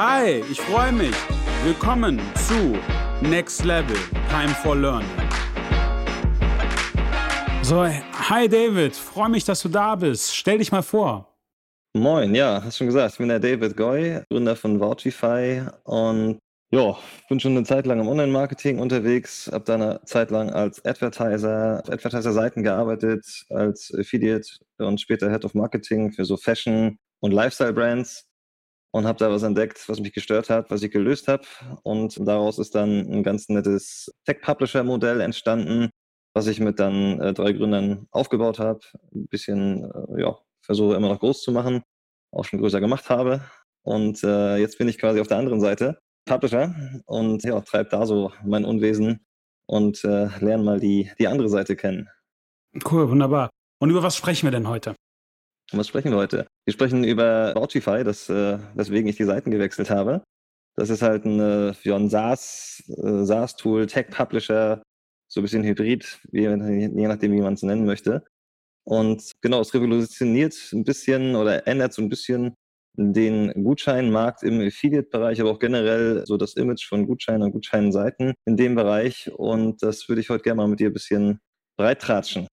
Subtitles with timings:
[0.00, 1.16] Hi, ich freue mich.
[1.64, 2.78] Willkommen zu
[3.20, 3.96] Next Level
[4.30, 5.08] Time for Learning.
[7.64, 10.36] So, hi David, freue mich, dass du da bist.
[10.36, 11.36] Stell dich mal vor.
[11.96, 16.38] Moin, ja, hast schon gesagt, ich bin der David Goy, Gründer von Vouchify und
[16.70, 16.96] ja,
[17.28, 21.82] bin schon eine Zeit lang im Online-Marketing unterwegs, habe da eine Zeit lang als Advertiser,
[21.82, 28.27] auf Advertiser-Seiten gearbeitet, als Affiliate und später Head of Marketing für so Fashion- und Lifestyle-Brands
[28.90, 31.42] und habe da was entdeckt, was mich gestört hat, was ich gelöst habe.
[31.82, 35.90] Und daraus ist dann ein ganz nettes Tech-Publisher-Modell entstanden,
[36.34, 38.80] was ich mit dann äh, drei Gründern aufgebaut habe.
[39.14, 41.82] Ein bisschen, äh, ja, versuche immer noch groß zu machen,
[42.32, 43.42] auch schon größer gemacht habe.
[43.82, 46.74] Und äh, jetzt bin ich quasi auf der anderen Seite, Publisher,
[47.06, 49.24] und ja, treibe da so mein Unwesen
[49.66, 52.08] und äh, lerne mal die, die andere Seite kennen.
[52.90, 53.50] Cool, wunderbar.
[53.80, 54.94] Und über was sprechen wir denn heute?
[55.72, 56.46] Was sprechen wir heute?
[56.64, 60.22] Wir sprechen über Vouchify, das, äh, weswegen ich die Seiten gewechselt habe.
[60.76, 64.82] Das ist halt ein, äh, ja, ein SaaS, äh, SaaS-Tool, Tech-Publisher,
[65.28, 66.56] so ein bisschen Hybrid, wie, je
[67.06, 68.24] nachdem, wie man es nennen möchte.
[68.84, 72.54] Und genau, es revolutioniert ein bisschen oder ändert so ein bisschen
[72.96, 78.56] den Gutscheinmarkt im Affiliate-Bereich, aber auch generell so das Image von Gutscheinen und Gutscheinseiten in
[78.56, 79.30] dem Bereich.
[79.36, 81.38] Und das würde ich heute gerne mal mit dir ein bisschen
[81.76, 82.48] breittratschen.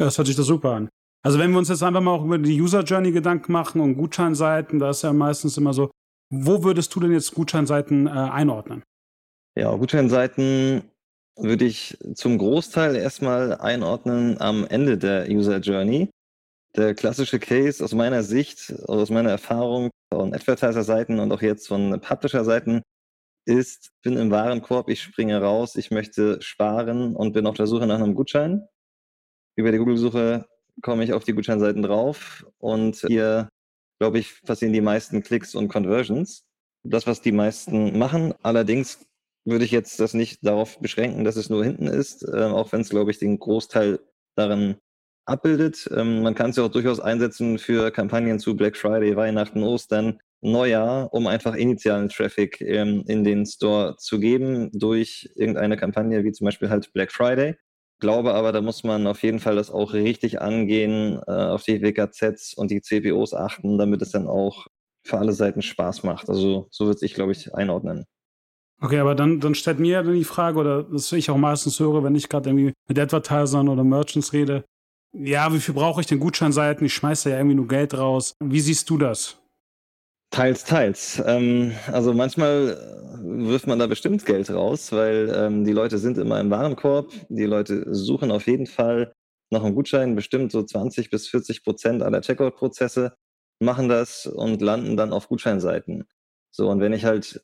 [0.00, 0.88] Ja, das hört sich doch super an.
[1.24, 3.96] Also wenn wir uns jetzt einfach mal auch über die User Journey Gedanken machen und
[3.96, 5.90] Gutscheinseiten, da ist ja meistens immer so,
[6.30, 8.82] wo würdest du denn jetzt Gutscheinseiten äh, einordnen?
[9.56, 10.82] Ja, Gutscheinseiten
[11.36, 16.10] würde ich zum Großteil erstmal einordnen am Ende der User Journey.
[16.76, 22.00] Der klassische Case aus meiner Sicht, aus meiner Erfahrung von Advertiser-Seiten und auch jetzt von
[22.00, 22.82] Publisher-Seiten
[23.46, 27.86] ist, bin im Warenkorb, ich springe raus, ich möchte sparen und bin auf der Suche
[27.86, 28.68] nach einem Gutschein.
[29.56, 30.46] Über die Google-Suche
[30.82, 33.48] komme ich auf die Gutscheinseiten drauf und hier,
[34.00, 36.44] glaube ich, passieren die meisten Klicks und Conversions.
[36.84, 38.34] Das, was die meisten machen.
[38.42, 39.06] Allerdings
[39.44, 42.82] würde ich jetzt das nicht darauf beschränken, dass es nur hinten ist, äh, auch wenn
[42.82, 43.98] es, glaube ich, den Großteil
[44.36, 44.76] darin
[45.26, 45.88] abbildet.
[45.94, 50.20] Ähm, man kann es ja auch durchaus einsetzen für Kampagnen zu Black Friday, Weihnachten, Ostern,
[50.40, 56.32] Neujahr, um einfach initialen Traffic ähm, in den Store zu geben durch irgendeine Kampagne, wie
[56.32, 57.56] zum Beispiel halt Black Friday
[57.98, 61.82] glaube aber, da muss man auf jeden Fall das auch richtig angehen, äh, auf die
[61.82, 64.66] WKZs und die CPOs achten, damit es dann auch
[65.04, 66.28] für alle Seiten Spaß macht.
[66.28, 68.04] Also so würde ich, glaube ich, einordnen.
[68.80, 72.04] Okay, aber dann, dann stellt mir dann die Frage, oder das ich auch meistens höre,
[72.04, 74.64] wenn ich gerade irgendwie mit Advertisern oder Merchants rede,
[75.12, 76.86] ja, wie viel brauche ich denn Gutscheinseiten?
[76.86, 78.34] Ich schmeiße ja irgendwie nur Geld raus.
[78.40, 79.37] Wie siehst du das?
[80.30, 81.22] Teils, teils.
[81.24, 86.18] Ähm, also manchmal äh, wirft man da bestimmt Geld raus, weil ähm, die Leute sind
[86.18, 87.12] immer im Warenkorb.
[87.30, 89.12] Die Leute suchen auf jeden Fall
[89.50, 90.14] nach einem Gutschein.
[90.14, 93.16] Bestimmt so 20 bis 40 Prozent aller Checkout-Prozesse
[93.60, 96.04] machen das und landen dann auf Gutscheinseiten.
[96.50, 97.42] So, und wenn ich halt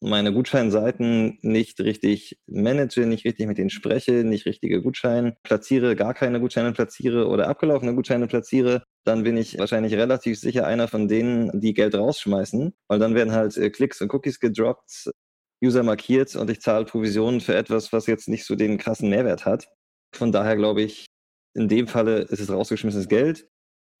[0.00, 6.14] meine Gutscheinseiten nicht richtig manage, nicht richtig mit denen spreche, nicht richtige Gutscheine platziere, gar
[6.14, 11.08] keine Gutscheine platziere oder abgelaufene Gutscheine platziere, dann bin ich wahrscheinlich relativ sicher einer von
[11.08, 15.10] denen, die Geld rausschmeißen, weil dann werden halt äh, Klicks und Cookies gedroppt,
[15.64, 19.46] User markiert und ich zahle Provisionen für etwas, was jetzt nicht so den krassen Mehrwert
[19.46, 19.68] hat.
[20.14, 21.06] Von daher glaube ich,
[21.54, 23.48] in dem Falle ist es rausgeschmissenes Geld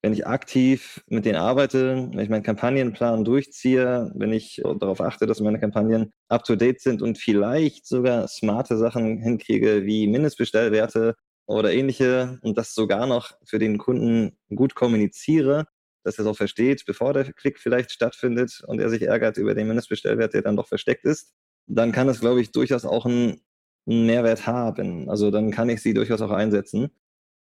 [0.02, 5.26] wenn ich aktiv mit denen arbeite, wenn ich meinen Kampagnenplan durchziehe, wenn ich darauf achte,
[5.26, 11.14] dass meine Kampagnen up-to-date sind und vielleicht sogar smarte Sachen hinkriege, wie Mindestbestellwerte
[11.46, 15.66] oder ähnliche und das sogar noch für den Kunden gut kommuniziere,
[16.04, 19.54] dass er es auch versteht, bevor der Klick vielleicht stattfindet und er sich ärgert über
[19.54, 21.32] den Mindestbestellwert, der dann doch versteckt ist,
[21.66, 23.40] dann kann es, glaube ich, durchaus auch einen
[23.86, 25.10] Mehrwert haben.
[25.10, 26.90] Also dann kann ich sie durchaus auch einsetzen.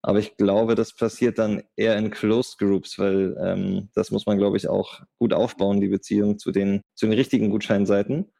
[0.02, 4.38] Aber ich glaube, das passiert dann eher in Closed Groups, weil ähm, das muss man,
[4.38, 8.32] glaube ich, auch gut aufbauen, die Beziehung zu den, zu den richtigen Gutscheinseiten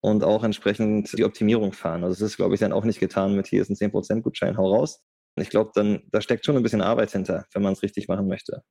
[0.00, 2.04] und auch entsprechend die Optimierung fahren.
[2.04, 4.58] Also es ist, glaube ich, dann auch nicht getan mit hier ist ein 10% Gutschein,
[4.58, 5.02] hau raus.
[5.36, 8.28] Ich glaube, dann, da steckt schon ein bisschen Arbeit hinter, wenn man es richtig machen
[8.28, 8.62] möchte.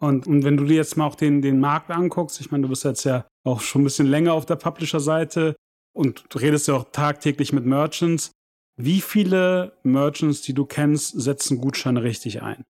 [0.00, 2.68] Und, und wenn du dir jetzt mal auch den, den Markt anguckst, ich meine, du
[2.68, 5.56] bist jetzt ja auch schon ein bisschen länger auf der Publisher-Seite
[5.92, 8.30] und du redest ja auch tagtäglich mit Merchants.
[8.80, 12.64] Wie viele Merchants, die du kennst, setzen Gutscheine richtig ein?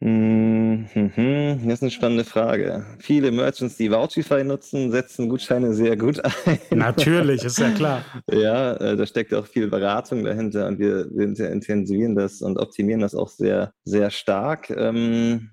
[0.00, 2.84] Das ist eine spannende Frage.
[2.98, 6.58] Viele Merchants, die Vouchify nutzen, setzen Gutscheine sehr gut ein.
[6.70, 8.04] Natürlich, ist ja klar.
[8.30, 13.00] ja, äh, da steckt auch viel Beratung dahinter und wir, wir intensivieren das und optimieren
[13.00, 14.68] das auch sehr, sehr stark.
[14.68, 15.52] Ähm,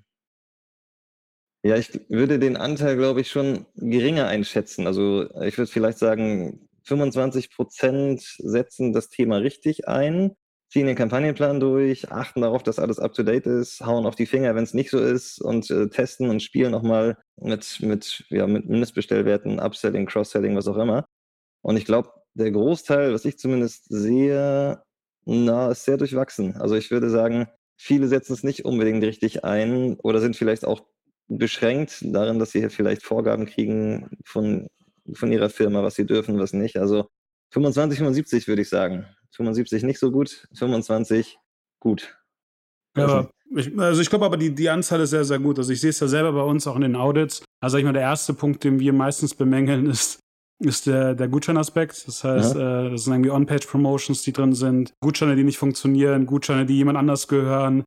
[1.64, 4.86] ja, ich würde den Anteil, glaube ich, schon geringer einschätzen.
[4.86, 10.32] Also ich würde vielleicht sagen, 25 Prozent setzen das Thema richtig ein,
[10.70, 14.64] ziehen den Kampagnenplan durch, achten darauf, dass alles up-to-date ist, hauen auf die Finger, wenn
[14.64, 19.60] es nicht so ist und äh, testen und spielen nochmal mit, mit, ja, mit Mindestbestellwerten,
[19.60, 21.04] Upselling, Cross-Selling, was auch immer.
[21.60, 24.82] Und ich glaube, der Großteil, was ich zumindest sehe,
[25.26, 26.56] na, ist sehr durchwachsen.
[26.56, 30.82] Also ich würde sagen, viele setzen es nicht unbedingt richtig ein oder sind vielleicht auch
[31.28, 34.68] beschränkt darin, dass sie vielleicht Vorgaben kriegen von,
[35.14, 36.76] von ihrer Firma, was sie dürfen, was nicht.
[36.76, 37.08] Also
[37.52, 39.06] 25, 75 würde ich sagen.
[39.32, 41.38] 75 nicht so gut, 25
[41.80, 42.16] gut.
[42.96, 45.58] Ja, ich, also ich glaube aber, die, die Anzahl ist sehr, sehr gut.
[45.58, 47.42] Also ich sehe es ja selber bei uns auch in den Audits.
[47.60, 50.20] Also ich mal, der erste Punkt, den wir meistens bemängeln, ist,
[50.58, 52.06] ist der, der Gutscheinaspekt.
[52.06, 52.86] Das heißt, ja.
[52.86, 56.98] äh, das sind irgendwie On-Page-Promotions, die drin sind, Gutscheine, die nicht funktionieren, Gutscheine, die jemand
[56.98, 57.84] anders gehören.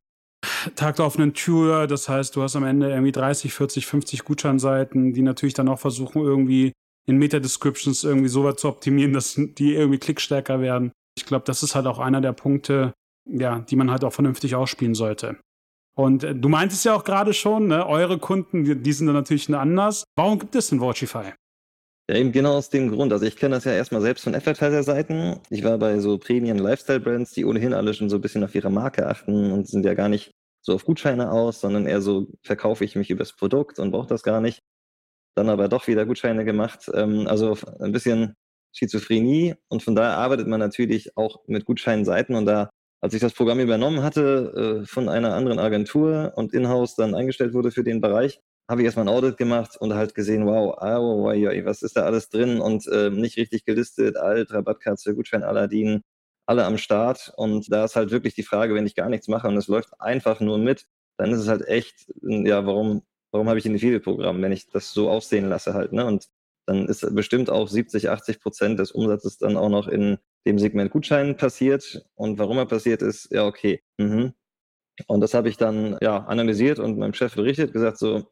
[0.74, 5.12] Tag der offenen Tür, das heißt, du hast am Ende irgendwie 30, 40, 50 Gutscheinseiten,
[5.12, 6.72] die natürlich dann auch versuchen, irgendwie
[7.06, 10.92] in Meta-Descriptions irgendwie so weit zu optimieren, dass die irgendwie klickstärker werden.
[11.16, 12.92] Ich glaube, das ist halt auch einer der Punkte,
[13.28, 15.38] ja, die man halt auch vernünftig ausspielen sollte.
[15.96, 19.16] Und äh, du meintest ja auch gerade schon, ne, eure Kunden, die, die sind dann
[19.16, 20.04] natürlich anders.
[20.16, 21.32] Warum gibt es denn Watchify?
[22.08, 23.12] Ja, eben genau aus dem Grund.
[23.12, 25.40] Also ich kenne das ja erstmal selbst von Advertiser-Seiten.
[25.50, 29.08] Ich war bei so Premium-Lifestyle-Brands, die ohnehin alle schon so ein bisschen auf ihre Marke
[29.08, 30.30] achten und sind ja gar nicht
[30.60, 34.22] so auf Gutscheine aus, sondern eher so verkaufe ich mich übers Produkt und brauche das
[34.22, 34.60] gar nicht.
[35.36, 36.90] Dann aber doch wieder Gutscheine gemacht.
[36.94, 38.34] Ähm, also ein bisschen
[38.72, 39.54] Schizophrenie.
[39.68, 42.34] Und von daher arbeitet man natürlich auch mit Gutscheinseiten.
[42.34, 42.70] Und da,
[43.02, 47.54] als ich das Programm übernommen hatte äh, von einer anderen Agentur und in-house dann eingestellt
[47.54, 51.82] wurde für den Bereich, habe ich erstmal ein Audit gemacht und halt gesehen, wow, was
[51.82, 52.60] ist da alles drin?
[52.60, 56.02] Und äh, nicht richtig gelistet, alt, Rabattkarte, Gutschein Aladdin,
[56.46, 57.32] alle am Start.
[57.36, 60.00] Und da ist halt wirklich die Frage, wenn ich gar nichts mache und es läuft
[60.00, 60.86] einfach nur mit,
[61.18, 63.02] dann ist es halt echt, ja, warum,
[63.36, 66.06] warum habe ich ein Affiliate-Programm, wenn ich das so aussehen lasse halt, ne?
[66.06, 66.28] Und
[66.66, 70.90] dann ist bestimmt auch 70, 80 Prozent des Umsatzes dann auch noch in dem Segment
[70.90, 72.04] Gutschein passiert.
[72.14, 73.82] Und warum er passiert ist, ja, okay.
[73.98, 74.32] Mhm.
[75.06, 78.24] Und das habe ich dann ja analysiert und meinem Chef berichtet, gesagt so,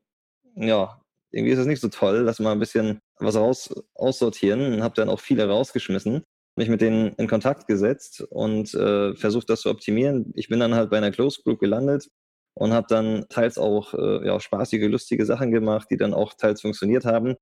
[0.56, 4.82] ja, irgendwie ist es nicht so toll, lass mal ein bisschen was raus aussortieren und
[4.82, 6.22] habe dann auch viele rausgeschmissen,
[6.56, 10.32] mich mit denen in Kontakt gesetzt und äh, versucht, das zu optimieren.
[10.34, 12.08] Ich bin dann halt bei einer Close Group gelandet
[12.54, 16.60] und habe dann teils auch äh, ja, spaßige, lustige Sachen gemacht, die dann auch teils
[16.62, 17.36] funktioniert haben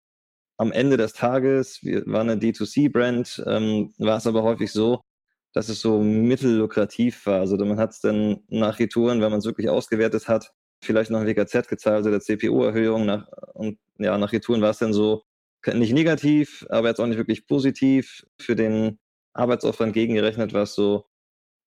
[0.62, 5.02] am Ende des Tages, wir waren eine D2C-Brand, ähm, war es aber häufig so,
[5.52, 7.40] dass es so mittellukrativ war.
[7.40, 11.20] Also man hat es dann nach Retouren, wenn man es wirklich ausgewertet hat, vielleicht noch
[11.20, 13.06] ein WKZ gezahlt oder CPU-Erhöhung.
[13.06, 15.22] Nach, und ja, nach Retouren war es dann so
[15.66, 18.24] nicht negativ, aber jetzt auch nicht wirklich positiv.
[18.40, 18.98] Für den
[19.34, 21.06] Arbeitsaufwand gegengerechnet war es so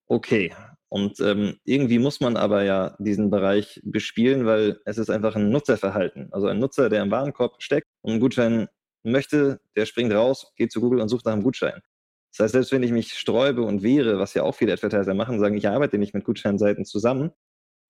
[0.07, 0.53] okay.
[0.90, 5.50] Und ähm, irgendwie muss man aber ja diesen Bereich bespielen, weil es ist einfach ein
[5.50, 6.30] Nutzerverhalten.
[6.32, 8.68] Also ein Nutzer, der im Warenkorb steckt und einen Gutschein
[9.04, 11.82] möchte, der springt raus, geht zu Google und sucht nach einem Gutschein.
[12.32, 15.40] Das heißt, selbst wenn ich mich sträube und wehre, was ja auch viele Advertiser machen,
[15.40, 17.31] sagen, ich arbeite nicht mit Gutscheinseiten zusammen,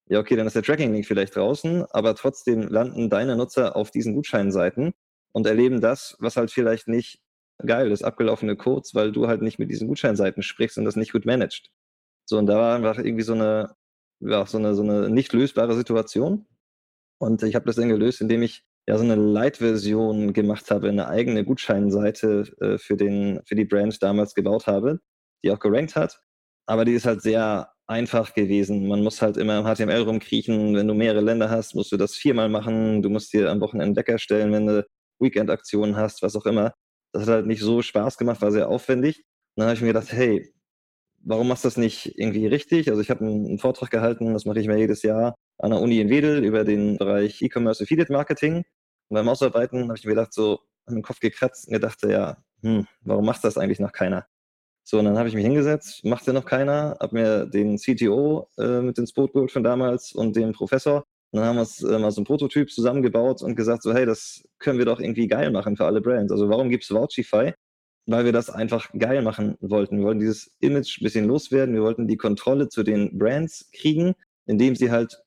[0.07, 4.13] ja, okay, dann ist der Tracking-Link vielleicht draußen, aber trotzdem landen deine Nutzer auf diesen
[4.13, 4.94] Gutscheinseiten
[5.31, 7.21] und erleben das, was halt vielleicht nicht
[7.65, 11.12] geil ist, abgelaufene Codes, weil du halt nicht mit diesen Gutscheinseiten sprichst und das nicht
[11.12, 11.71] gut managst.
[12.25, 13.75] So, und da war einfach irgendwie so eine,
[14.19, 16.45] ja, so eine, so eine nicht lösbare Situation.
[17.19, 21.07] Und ich habe das dann gelöst, indem ich ja so eine Light-Version gemacht habe, eine
[21.07, 25.00] eigene Gutscheinseite äh, für, den, für die Brand damals gebaut habe,
[25.44, 26.22] die auch gerankt hat.
[26.68, 28.88] Aber die ist halt sehr einfach gewesen.
[28.88, 30.75] Man muss halt immer im HTML rumkriechen.
[30.75, 33.01] Wenn du mehrere Länder hast, musst du das viermal machen.
[33.01, 34.88] Du musst dir am Wochenende Wecker stellen, wenn du
[35.20, 36.74] Weekend-Aktionen hast, was auch immer.
[37.13, 39.20] Das hat halt nicht so Spaß gemacht, war sehr aufwendig.
[39.55, 40.53] Und dann habe ich mir gedacht, hey,
[41.25, 42.89] warum machst du das nicht irgendwie richtig?
[42.89, 45.82] Also ich habe einen, einen Vortrag gehalten, das mache ich mir jedes Jahr an der
[45.82, 48.58] Uni in Wedel über den Bereich E-Commerce Affiliate Marketing.
[49.10, 52.38] Und beim Ausarbeiten habe ich mir gedacht, so an den Kopf gekratzt und gedacht, ja,
[52.62, 54.25] hm, warum macht das eigentlich noch keiner?
[54.84, 58.48] So, und dann habe ich mich hingesetzt, macht ja noch keiner, habe mir den CTO
[58.60, 61.03] äh, mit ins Boot geholt von damals und den Professor.
[61.32, 64.05] Und dann haben wir uns äh, mal so ein Prototyp zusammengebaut und gesagt, so, hey,
[64.05, 66.32] das können wir doch irgendwie geil machen für alle Brands.
[66.32, 67.53] Also warum gibt es Vouchify?
[68.07, 69.97] Weil wir das einfach geil machen wollten.
[69.97, 71.74] Wir wollten dieses Image ein bisschen loswerden.
[71.74, 74.13] Wir wollten die Kontrolle zu den Brands kriegen,
[74.45, 75.24] indem sie halt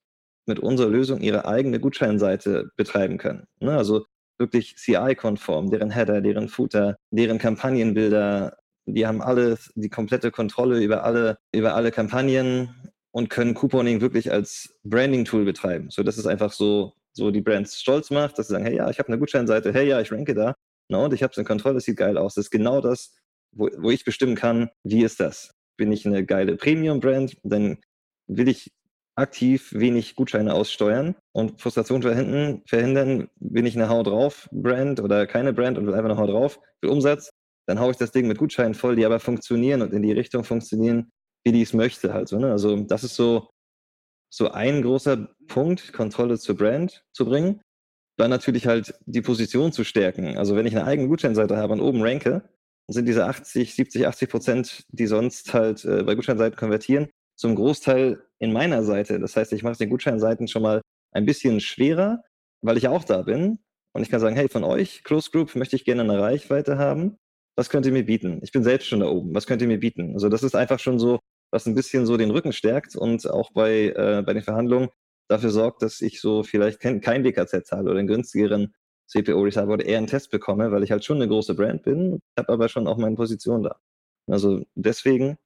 [0.47, 3.47] mit unserer Lösung ihre eigene Gutscheinseite betreiben können.
[3.61, 3.77] Ne?
[3.77, 4.07] Also
[4.39, 8.57] wirklich CI-konform, deren Header, deren Footer, deren Kampagnenbilder,
[8.87, 12.75] die haben alle die komplette Kontrolle über alle, über alle Kampagnen
[13.11, 15.91] und können Couponing wirklich als Branding-Tool betreiben.
[15.91, 18.89] So dass es einfach so, so die Brands stolz macht, dass sie sagen, hey ja,
[18.89, 20.55] ich habe eine Gutscheinseite, hey ja, ich ranke da.
[20.89, 22.35] Na, und ich habe es in Kontrolle, es sieht geil aus.
[22.35, 23.15] Das ist genau das,
[23.53, 25.55] wo, wo ich bestimmen kann, wie ist das?
[25.77, 27.79] Bin ich eine geile Premium-Brand, dann
[28.27, 28.73] will ich
[29.19, 35.27] aktiv wenig Gutscheine aussteuern und Frustration verhindern, verhindern bin ich eine Hau drauf Brand oder
[35.27, 37.31] keine Brand und will einfach eine Hau drauf, will Umsatz,
[37.67, 40.45] dann haue ich das Ding mit Gutscheinen voll, die aber funktionieren und in die Richtung
[40.45, 41.11] funktionieren,
[41.45, 42.39] wie die es möchte halt so.
[42.39, 42.53] Ne?
[42.53, 43.51] Also das ist so,
[44.33, 47.61] so ein großer Punkt, Kontrolle zur Brand zu bringen.
[48.19, 50.37] Dann natürlich halt die Position zu stärken.
[50.37, 52.43] Also wenn ich eine eigene Gutscheinseite habe und oben ranke,
[52.89, 58.21] sind diese 80, 70, 80 Prozent, die sonst halt äh, bei Gutscheinseiten konvertieren, zum Großteil
[58.41, 59.21] in meiner Seite.
[59.21, 60.81] Das heißt, ich mache den Gutscheinseiten schon mal
[61.13, 62.25] ein bisschen schwerer,
[62.61, 63.59] weil ich auch da bin.
[63.93, 67.17] Und ich kann sagen, hey, von euch, Close Group, möchte ich gerne eine Reichweite haben.
[67.57, 68.41] Was könnt ihr mir bieten?
[68.43, 69.35] Ich bin selbst schon da oben.
[69.35, 70.15] Was könnt ihr mir bieten?
[70.15, 71.21] Also das ist einfach schon so,
[71.53, 74.89] was ein bisschen so den Rücken stärkt und auch bei, äh, bei den Verhandlungen
[75.29, 78.75] dafür sorgt, dass ich so vielleicht kein, kein WKZ zahle oder einen günstigeren
[79.07, 82.21] CPO habe oder eher einen Test bekomme, weil ich halt schon eine große Brand bin,
[82.39, 83.77] habe aber schon auch meine Position da.
[84.27, 85.39] Also deswegen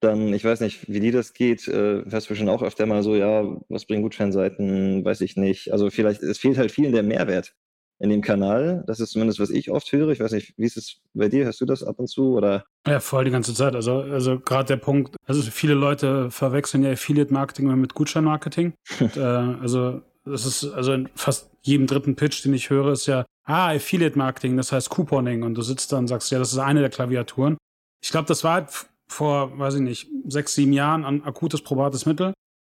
[0.00, 3.02] dann, ich weiß nicht, wie dir das geht, äh, hörst du schon auch öfter mal
[3.02, 5.72] so, ja, was bringen Gutscheinseiten, weiß ich nicht.
[5.72, 7.54] Also vielleicht, es fehlt halt vielen der Mehrwert
[7.98, 8.84] in dem Kanal.
[8.86, 10.10] Das ist zumindest, was ich oft höre.
[10.10, 11.44] Ich weiß nicht, wie ist es bei dir?
[11.44, 12.34] Hörst du das ab und zu?
[12.34, 12.64] Oder?
[12.86, 13.74] Ja, voll die ganze Zeit.
[13.74, 18.74] Also, also gerade der Punkt, also viele Leute verwechseln ja Affiliate-Marketing mit Gutschein-Marketing.
[19.16, 23.26] äh, also das ist, also in fast jedem dritten Pitch, den ich höre, ist ja,
[23.44, 25.42] ah, Affiliate-Marketing, das heißt Couponing.
[25.42, 27.56] Und du sitzt da und sagst, ja, das ist eine der Klaviaturen.
[28.02, 28.68] Ich glaube, das war halt
[29.06, 32.32] vor, weiß ich nicht, sechs, sieben Jahren ein akutes probates Mittel.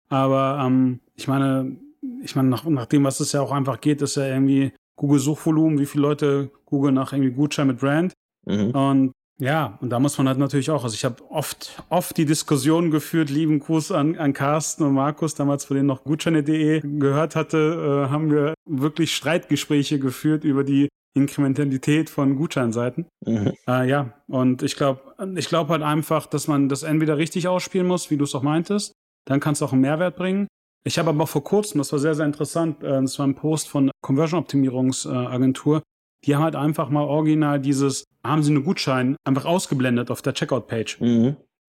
[0.09, 1.77] Aber ähm, ich meine,
[2.23, 5.79] ich meine, nach, nach dem, was es ja auch einfach geht, ist ja irgendwie Google-Suchvolumen,
[5.79, 8.13] wie viele Leute googeln nach irgendwie Gutschein mit Brand.
[8.45, 8.71] Mhm.
[8.71, 12.25] Und ja, und da muss man halt natürlich auch, also ich habe oft, oft die
[12.25, 17.37] Diskussion geführt, lieben Gruß an, an Carsten und Markus, damals, von denen noch Gutscheine.de gehört
[17.37, 23.05] hatte, äh, haben wir wirklich Streitgespräche geführt über die Inkrementalität von Gutscheinseiten.
[23.25, 23.53] Mhm.
[23.65, 25.01] Äh, ja, und ich glaube,
[25.37, 28.43] ich glaube halt einfach, dass man das entweder richtig ausspielen muss, wie du es auch
[28.43, 28.91] meintest,
[29.25, 30.47] dann kann es auch einen Mehrwert bringen.
[30.85, 33.69] Ich habe aber vor kurzem, das war sehr, sehr interessant, äh, das war ein Post
[33.69, 35.83] von Conversion-Optimierungsagentur,
[36.25, 40.33] die haben halt einfach mal original dieses, haben sie einen Gutschein einfach ausgeblendet auf der
[40.33, 40.99] Checkout-Page.
[41.01, 41.37] Mhm.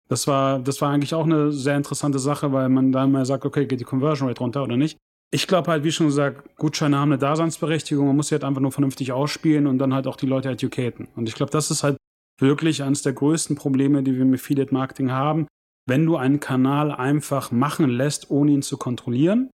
[0.10, 3.46] Das war, das war eigentlich auch eine sehr interessante Sache, weil man dann mal sagt,
[3.46, 4.98] okay, geht die Conversion Rate runter oder nicht.
[5.32, 8.08] Ich glaube halt, wie schon gesagt, Gutscheine haben eine Daseinsberechtigung.
[8.08, 11.08] Man muss sie halt einfach nur vernünftig ausspielen und dann halt auch die Leute educaten.
[11.16, 11.98] Und ich glaube, das ist halt
[12.40, 15.46] wirklich eines der größten Probleme, die wir mit Affiliate Marketing haben.
[15.90, 19.50] Wenn du einen Kanal einfach machen lässt, ohne ihn zu kontrollieren,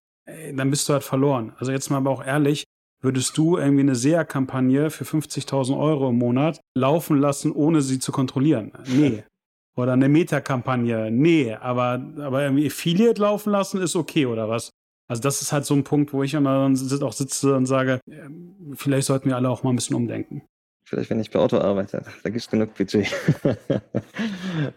[0.52, 1.52] dann bist du halt verloren.
[1.58, 2.64] Also jetzt mal aber auch ehrlich,
[3.00, 8.12] würdest du irgendwie eine SEA-Kampagne für 50.000 Euro im Monat laufen lassen, ohne sie zu
[8.12, 8.72] kontrollieren?
[8.86, 9.24] Nee.
[9.76, 11.10] Oder eine Meta-Kampagne?
[11.10, 11.54] Nee.
[11.54, 14.70] Aber, aber irgendwie Affiliate laufen lassen ist okay, oder was?
[15.06, 18.00] Also das ist halt so ein Punkt, wo ich immer auch sitze und sage,
[18.72, 20.42] vielleicht sollten wir alle auch mal ein bisschen umdenken.
[20.88, 23.12] Vielleicht, wenn ich bei Auto arbeite, da gibt es genug Budget.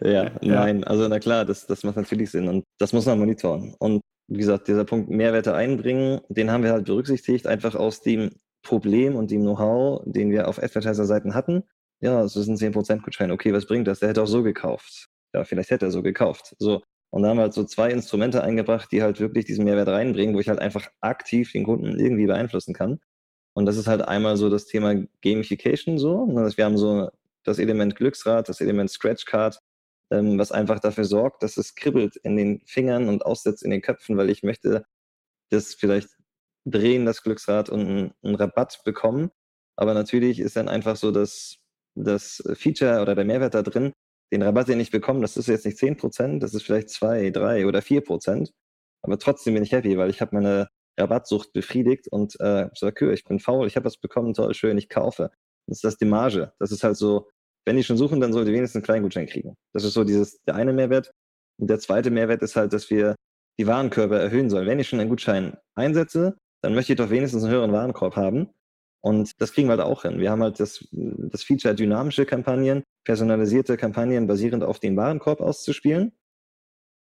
[0.00, 3.74] ja, nein, also na klar, das, das macht natürlich Sinn und das muss man monitoren.
[3.78, 8.30] Und wie gesagt, dieser Punkt Mehrwerte einbringen, den haben wir halt berücksichtigt, einfach aus dem
[8.62, 11.62] Problem und dem Know-how, den wir auf Advertiser-Seiten hatten.
[12.00, 13.30] Ja, es ist ein 10% Gutschein.
[13.30, 14.00] Okay, was bringt das?
[14.00, 15.06] Der hätte auch so gekauft.
[15.32, 16.56] Ja, vielleicht hätte er so gekauft.
[16.58, 16.82] So.
[17.10, 20.34] Und da haben wir halt so zwei Instrumente eingebracht, die halt wirklich diesen Mehrwert reinbringen,
[20.34, 22.98] wo ich halt einfach aktiv den Kunden irgendwie beeinflussen kann.
[23.54, 26.26] Und das ist halt einmal so das Thema Gamification so.
[26.26, 27.10] Ne, wir haben so
[27.44, 29.58] das Element Glücksrad, das Element Scratchcard,
[30.10, 33.82] ähm, was einfach dafür sorgt, dass es kribbelt in den Fingern und aussetzt in den
[33.82, 34.84] Köpfen, weil ich möchte
[35.50, 36.10] das vielleicht
[36.64, 39.30] drehen, das Glücksrad und einen, Rabatt bekommen.
[39.76, 41.58] Aber natürlich ist dann einfach so, dass
[41.96, 43.92] das Feature oder der Mehrwert da drin,
[44.32, 47.66] den Rabatt, den ich bekomme, das ist jetzt nicht 10%, das ist vielleicht 2, 3
[47.66, 48.50] oder 4%.
[49.02, 50.68] Aber trotzdem bin ich happy, weil ich habe meine
[51.00, 54.88] Rabattsucht befriedigt und äh, sage, ich bin faul, ich habe was bekommen, toll, schön, ich
[54.88, 55.30] kaufe.
[55.66, 56.52] Das ist das die Marge.
[56.58, 57.28] Das ist halt so
[57.66, 59.54] wenn die schon suchen, dann sollte wenigstens einen kleinen Gutschein kriegen.
[59.72, 61.12] Das ist so dieses, der eine Mehrwert.
[61.58, 63.14] Und der zweite Mehrwert ist halt, dass wir
[63.58, 64.66] die Warenkörbe erhöhen sollen.
[64.66, 68.50] Wenn ich schon einen Gutschein einsetze, dann möchte ich doch wenigstens einen höheren Warenkorb haben.
[69.02, 70.18] Und das kriegen wir halt auch hin.
[70.18, 76.12] Wir haben halt das, das Feature dynamische Kampagnen, personalisierte Kampagnen basierend auf den Warenkorb auszuspielen.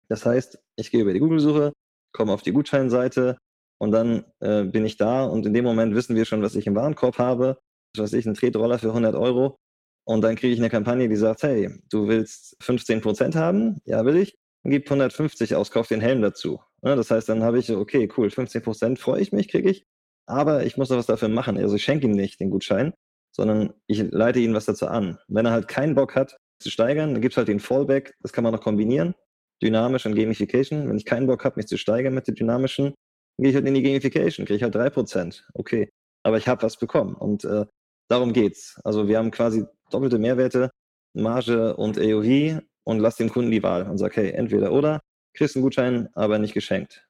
[0.09, 1.73] Das heißt, ich gehe über die Google-Suche,
[2.13, 3.39] komme auf die Gutscheinseite
[3.79, 6.67] und dann äh, bin ich da und in dem Moment wissen wir schon, was ich
[6.67, 7.59] im Warenkorb habe.
[7.95, 9.59] Was weiß ich, ein Tretroller für 100 Euro.
[10.05, 13.79] Und dann kriege ich eine Kampagne, die sagt, hey, du willst 15% haben?
[13.85, 14.37] Ja, will ich.
[14.63, 16.61] Dann gib 150 aus, kauf den Helm dazu.
[16.81, 19.85] das heißt, dann habe ich, okay, cool, 15% freue ich mich, kriege ich.
[20.27, 21.57] Aber ich muss noch was dafür machen.
[21.57, 22.93] Also ich schenke ihm nicht den Gutschein,
[23.33, 25.19] sondern ich leite ihn was dazu an.
[25.29, 28.15] Wenn er halt keinen Bock hat zu steigern, dann gibt es halt den Fallback.
[28.21, 29.15] Das kann man noch kombinieren.
[29.63, 30.89] Dynamisch und Gamification.
[30.89, 32.95] Wenn ich keinen Bock habe, mich zu steigern mit dem Dynamischen,
[33.39, 35.43] gehe ich halt in die Gamification, kriege ich halt 3%.
[35.55, 35.91] Okay.
[36.23, 37.15] Aber ich habe was bekommen.
[37.15, 37.67] Und äh,
[38.09, 38.81] darum geht's.
[38.85, 40.71] Also wir haben quasi doppelte Mehrwerte,
[41.15, 45.01] Marge und AOV und lass dem Kunden die Wahl und sag, hey, entweder oder,
[45.35, 47.07] kriegst einen Gutschein, aber nicht geschenkt.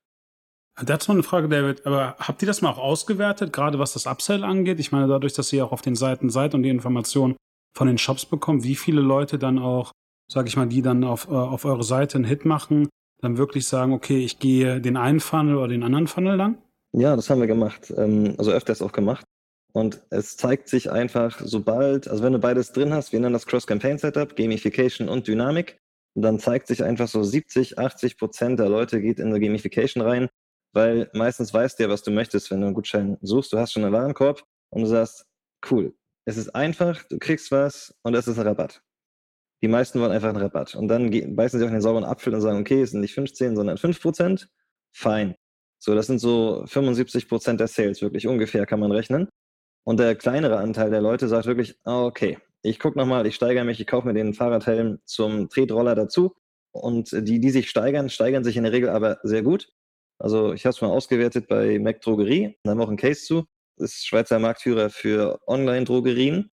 [0.82, 4.44] Dazu eine Frage, David, aber habt ihr das mal auch ausgewertet, gerade was das Upsell
[4.44, 4.78] angeht?
[4.78, 7.36] Ich meine, dadurch, dass ihr auch auf den Seiten seid und die Informationen
[7.74, 9.92] von den Shops bekommt, wie viele Leute dann auch
[10.28, 12.88] sage ich mal, die dann auf, äh, auf eure Seite einen Hit machen,
[13.20, 16.58] dann wirklich sagen, okay, ich gehe den einen Funnel oder den anderen Funnel lang?
[16.92, 17.92] Ja, das haben wir gemacht.
[17.96, 19.24] Ähm, also öfters auch gemacht.
[19.72, 23.46] Und es zeigt sich einfach, sobald, also wenn du beides drin hast, wir nennen das
[23.46, 25.78] Cross-Campaign-Setup, Gamification und Dynamik,
[26.14, 30.30] dann zeigt sich einfach so 70, 80 Prozent der Leute geht in eine Gamification rein,
[30.72, 33.52] weil meistens weißt du ja, was du möchtest, wenn du einen Gutschein suchst.
[33.52, 35.26] Du hast schon einen Warenkorb und du sagst,
[35.70, 35.94] cool,
[36.24, 38.80] es ist einfach, du kriegst was und es ist ein Rabatt.
[39.62, 40.74] Die meisten wollen einfach einen Rabatt.
[40.74, 43.56] Und dann beißen sie auf den sauren Apfel und sagen, okay, es sind nicht 15,
[43.56, 44.48] sondern 5 Prozent.
[44.92, 45.34] Fein.
[45.78, 49.28] So, das sind so 75 Prozent der Sales, wirklich ungefähr kann man rechnen.
[49.84, 53.80] Und der kleinere Anteil der Leute sagt wirklich, okay, ich gucke nochmal, ich steigere mich,
[53.80, 56.34] ich kaufe mir den Fahrradhelm zum Tretroller dazu.
[56.72, 59.68] Und die, die sich steigern, steigern sich in der Regel aber sehr gut.
[60.18, 63.24] Also ich habe es mal ausgewertet bei Mac Drogerie, da haben wir auch einen Case
[63.24, 63.44] zu.
[63.76, 66.50] Das ist Schweizer Marktführer für Online-Drogerien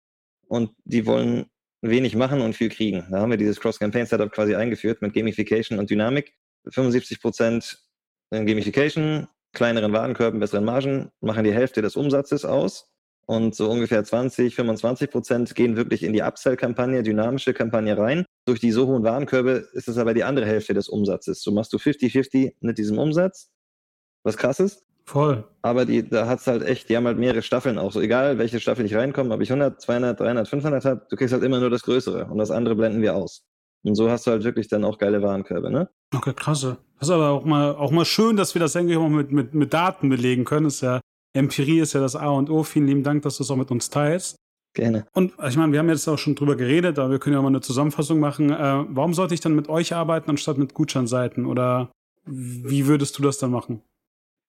[0.49, 1.47] und die wollen
[1.83, 3.07] wenig machen und viel kriegen.
[3.11, 6.33] Da haben wir dieses Cross-Campaign-Setup quasi eingeführt mit Gamification und Dynamik.
[6.69, 7.79] 75 Prozent
[8.31, 12.93] Gamification, kleineren Warenkörben, besseren Margen, machen die Hälfte des Umsatzes aus
[13.27, 18.25] und so ungefähr 20, 25 Prozent gehen wirklich in die Upsell-Kampagne, dynamische Kampagne rein.
[18.47, 21.43] Durch die so hohen Warenkörbe ist es aber die andere Hälfte des Umsatzes.
[21.43, 23.51] So machst du 50-50 mit diesem Umsatz.
[24.25, 24.85] Was krass ist.
[25.05, 25.45] Voll.
[25.63, 27.93] Aber die, da hat es halt echt, die haben halt mehrere Staffeln auch.
[27.93, 31.33] So egal, welche Staffel ich reinkomme, ob ich 100, 200, 300, 500 habe, du kriegst
[31.33, 33.45] halt immer nur das Größere und das andere blenden wir aus.
[33.85, 35.89] Und so hast du halt wirklich dann auch geile Warenkörbe, ne?
[36.15, 36.79] Okay, krasse.
[36.99, 39.55] Das ist aber auch mal, auch mal schön, dass wir das irgendwie auch mit, mit,
[39.55, 40.65] mit Daten belegen können.
[40.65, 41.01] Das ist ja
[41.35, 42.63] Empirie ist ja das A und O.
[42.63, 44.37] Vielen lieben Dank, dass du es auch mit uns teilst.
[44.75, 45.07] Gerne.
[45.13, 47.49] Und ich meine, wir haben jetzt auch schon drüber geredet, aber wir können ja mal
[47.49, 48.51] eine Zusammenfassung machen.
[48.51, 51.45] Äh, warum sollte ich dann mit euch arbeiten, anstatt mit Gutscheinseiten?
[51.47, 51.91] Oder
[52.25, 53.83] wie würdest du das dann machen?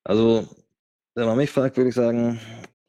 [0.04, 0.48] Also,
[1.16, 2.40] wenn man mich fragt, würde ich sagen,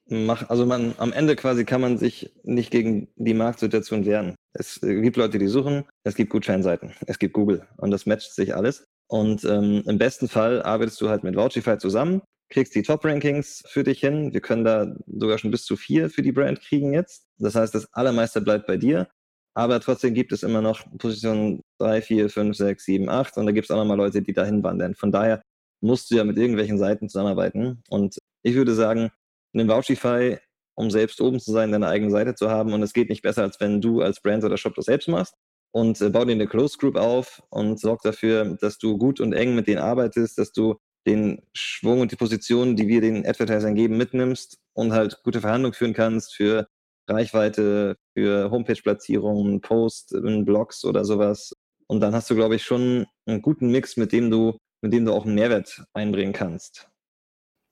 [0.07, 4.35] mach, also man, am Ende quasi kann man sich nicht gegen die Marktsituation wehren.
[4.53, 8.55] Es gibt Leute, die suchen, es gibt Gutscheinseiten, es gibt Google und das matcht sich
[8.55, 8.85] alles.
[9.09, 13.85] Und ähm, im besten Fall arbeitest du halt mit Vouchify zusammen kriegst die Top-Rankings für
[13.85, 14.33] dich hin.
[14.33, 17.27] Wir können da sogar schon bis zu vier für die Brand kriegen jetzt.
[17.39, 19.09] Das heißt, das Allermeiste bleibt bei dir.
[19.55, 23.53] Aber trotzdem gibt es immer noch Positionen 3, 4, 5, 6, 7, 8 und da
[23.53, 24.95] gibt es auch nochmal Leute, die dahin wandern.
[24.95, 25.43] Von daher
[25.85, 27.83] musst du ja mit irgendwelchen Seiten zusammenarbeiten.
[27.89, 29.11] Und ich würde sagen,
[29.53, 30.39] nimm Vouchify,
[30.75, 32.73] um selbst oben zu sein, deine eigene Seite zu haben.
[32.73, 35.35] Und es geht nicht besser, als wenn du als Brand oder Shop das selbst machst.
[35.73, 39.33] Und äh, bau dir eine Close Group auf und sorg dafür, dass du gut und
[39.33, 43.75] eng mit denen arbeitest, dass du den Schwung und die Position, die wir den Advertisern
[43.75, 46.67] geben, mitnimmst und halt gute Verhandlungen führen kannst für
[47.09, 51.53] Reichweite, für Homepage-Platzierungen, Post in Blogs oder sowas.
[51.87, 55.07] Und dann hast du, glaube ich, schon einen guten Mix, mit dem du, mit dem
[55.07, 56.91] du auch einen Mehrwert einbringen kannst.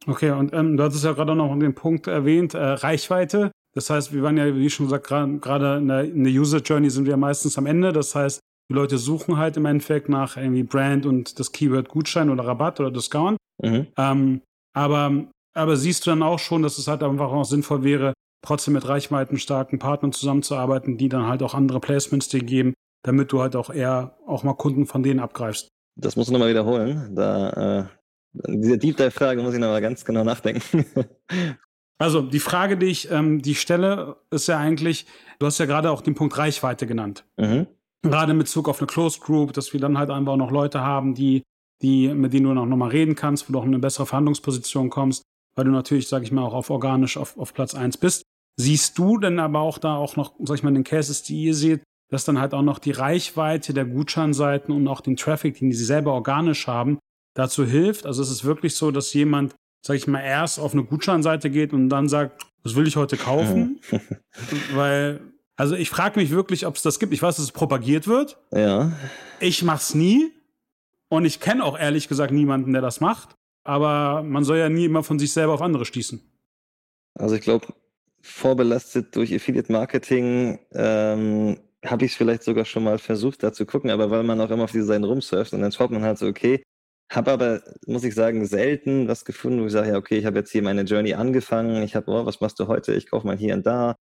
[0.06, 3.52] Okay, und ähm, du hattest ja gerade noch den Punkt erwähnt, äh, Reichweite.
[3.74, 6.88] Das heißt, wir waren ja, wie schon gesagt, gerade in der, in der User Journey
[6.88, 7.92] sind wir meistens am Ende.
[7.92, 12.30] Das heißt, die Leute suchen halt im Endeffekt nach irgendwie Brand und das Keyword Gutschein
[12.30, 13.36] oder Rabatt oder Discount.
[13.62, 13.88] Mhm.
[13.98, 14.40] Ähm,
[14.74, 18.72] aber, aber siehst du dann auch schon, dass es halt einfach auch sinnvoll wäre, trotzdem
[18.72, 22.72] mit reichweitenstarken Partnern zusammenzuarbeiten, die dann halt auch andere Placements dir geben,
[23.04, 25.68] damit du halt auch eher auch mal Kunden von denen abgreifst.
[25.94, 27.14] Das muss ich nochmal wiederholen.
[27.14, 27.84] Da, äh,
[28.48, 30.84] diese Deep Dive-Frage muss ich nochmal ganz genau nachdenken.
[31.98, 35.06] also die Frage, die ich, ähm, die stelle, ist ja eigentlich,
[35.38, 37.24] du hast ja gerade auch den Punkt Reichweite genannt.
[37.36, 37.66] Mhm
[38.02, 41.14] gerade in Bezug auf eine Closed Group, dass wir dann halt einfach noch Leute haben,
[41.14, 41.42] die,
[41.80, 44.06] die, mit denen du noch, noch mal reden kannst, wo du auch in eine bessere
[44.06, 45.22] Verhandlungsposition kommst,
[45.54, 48.22] weil du natürlich, sag ich mal, auch auf organisch auf, auf Platz eins bist.
[48.56, 51.44] Siehst du denn aber auch da auch noch, sag ich mal, in den Cases, die
[51.44, 55.58] ihr seht, dass dann halt auch noch die Reichweite der Gutscheinseiten und auch den Traffic,
[55.58, 56.98] den sie selber organisch haben,
[57.32, 58.04] dazu hilft?
[58.04, 61.72] Also es ist wirklich so, dass jemand, sag ich mal, erst auf eine Gutscheinseite geht
[61.72, 63.80] und dann sagt, was will ich heute kaufen?
[64.74, 65.20] Weil
[65.56, 67.14] also ich frage mich wirklich, ob es das gibt.
[67.14, 68.38] Ich weiß, dass es propagiert wird.
[68.52, 68.92] Ja.
[69.40, 70.32] Ich mach's nie.
[71.08, 73.36] Und ich kenne auch ehrlich gesagt niemanden, der das macht.
[73.64, 76.20] Aber man soll ja nie immer von sich selber auf andere stießen.
[77.14, 77.68] Also ich glaube,
[78.20, 83.66] vorbelastet durch Affiliate Marketing ähm, habe ich es vielleicht sogar schon mal versucht, da zu
[83.66, 86.18] gucken, aber weil man auch immer auf diese Seiten rumsurft und dann schaut man halt
[86.18, 86.62] so, okay,
[87.10, 90.38] habe aber, muss ich sagen, selten was gefunden, wo ich sage, ja, okay, ich habe
[90.38, 92.94] jetzt hier meine Journey angefangen, ich habe, oh, was machst du heute?
[92.94, 93.96] Ich kaufe mal hier und da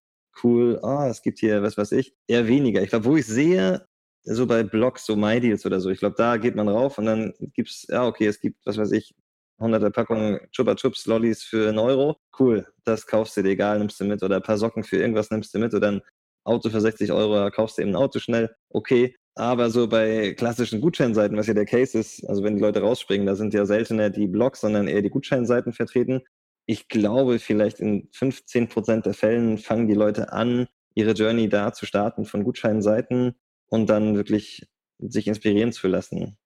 [0.43, 2.81] cool, ah, es gibt hier, was weiß ich, eher weniger.
[2.83, 3.85] Ich glaube, wo ich sehe,
[4.23, 7.33] so bei Blogs, so MyDeals oder so, ich glaube, da geht man rauf und dann
[7.53, 9.15] gibt es, ja, okay, es gibt, was weiß ich,
[9.59, 12.17] hunderte Packungen Chupa Chups Lollis für einen Euro.
[12.39, 14.23] Cool, das kaufst du dir egal, nimmst du mit.
[14.23, 15.73] Oder ein paar Socken für irgendwas nimmst du mit.
[15.73, 16.01] Oder ein
[16.43, 18.49] Auto für 60 Euro, kaufst du eben ein Auto schnell.
[18.69, 19.15] Okay.
[19.35, 23.25] Aber so bei klassischen Gutscheinseiten, was ja der Case ist, also wenn die Leute rausspringen,
[23.25, 26.21] da sind ja seltener die Blogs, sondern eher die Gutscheinseiten vertreten
[26.69, 31.73] ich glaube, vielleicht in 15 Prozent der Fällen fangen die Leute an, ihre Journey da
[31.73, 33.33] zu starten von Gutscheinseiten
[33.69, 34.67] und dann wirklich
[34.99, 36.37] sich inspirieren zu lassen.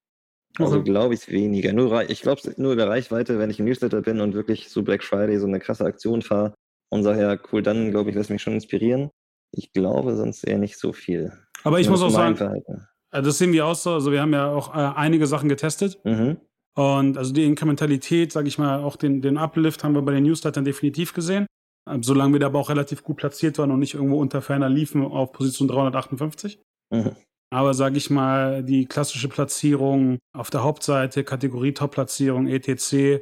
[0.59, 0.85] Also Okay.
[0.85, 1.73] glaube ich weniger.
[1.73, 5.03] Nur, ich glaube nur über Reichweite, wenn ich im Newsletter bin und wirklich so Black
[5.03, 6.53] Friday so eine krasse Aktion fahre
[6.89, 9.09] und sage, ja, cool, dann glaube ich, lass mich schon inspirieren.
[9.55, 11.31] Ich glaube sonst eher nicht so viel.
[11.63, 12.87] Aber ich muss auch sagen, Verhalten.
[13.11, 13.91] äh, das sehen wir auch so.
[13.91, 15.99] Also wir haben ja auch äh, einige Sachen getestet.
[16.03, 16.37] Mhm.
[16.75, 20.23] Und also die Inkrementalität, sage ich mal, auch den, den Uplift haben wir bei den
[20.23, 21.45] Newslettern definitiv gesehen.
[21.89, 24.69] Äh, Solange wir da aber auch relativ gut platziert waren und nicht irgendwo unter ferner
[24.69, 26.59] liefen auf Position 358.
[26.91, 27.15] Mhm.
[27.51, 33.21] Aber sage ich mal, die klassische Platzierung auf der Hauptseite, Kategorie Top-Platzierung, ETC,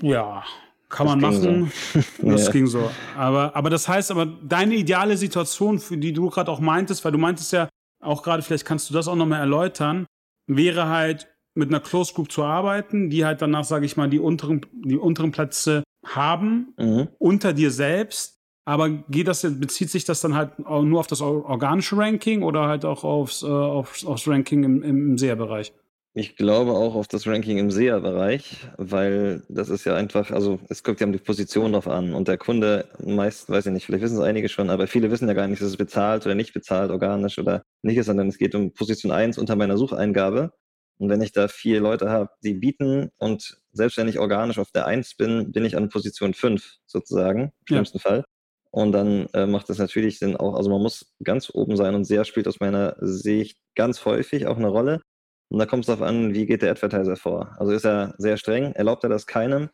[0.00, 0.44] ja,
[0.90, 1.20] kann Das man
[1.60, 1.72] machen.
[2.22, 2.52] Das Ja.
[2.52, 2.90] ging so.
[3.16, 7.12] Aber, aber das heißt aber, deine ideale Situation, für die du gerade auch meintest, weil
[7.12, 7.68] du meintest ja
[8.02, 10.06] auch gerade, vielleicht kannst du das auch nochmal erläutern,
[10.46, 14.18] wäre halt mit einer Close Group zu arbeiten, die halt danach, sage ich mal, die
[14.18, 17.08] unteren, die unteren Plätze haben, Mhm.
[17.18, 18.36] unter dir selbst.
[18.66, 22.68] Aber geht das, bezieht sich das dann halt nur auf das or- organische Ranking oder
[22.68, 25.72] halt auch aufs, äh, aufs, aufs Ranking im, im, im SEA-Bereich?
[26.12, 30.82] Ich glaube auch auf das Ranking im SEA-Bereich, weil das ist ja einfach, also es
[30.82, 34.02] kommt ja um die Position drauf an und der Kunde meist, weiß ich nicht, vielleicht
[34.02, 36.52] wissen es einige schon, aber viele wissen ja gar nicht, ist es bezahlt oder nicht
[36.52, 40.52] bezahlt, organisch oder nicht ist, sondern es geht um Position 1 unter meiner Sucheingabe.
[40.98, 44.72] Und wenn ich da vier Leute habe, die bieten und selbst wenn ich organisch auf
[44.72, 47.76] der 1 bin, bin ich an Position 5 sozusagen, im Ja.
[47.76, 48.24] schlimmsten Fall.
[48.72, 52.04] Und dann äh, macht das natürlich Sinn auch, also man muss ganz oben sein und
[52.04, 55.00] SEA spielt aus meiner Sicht ganz häufig auch eine Rolle.
[55.50, 57.56] Und da kommt es darauf an, wie geht der Advertiser vor.
[57.58, 59.68] Also ist er sehr streng, erlaubt er das keinem,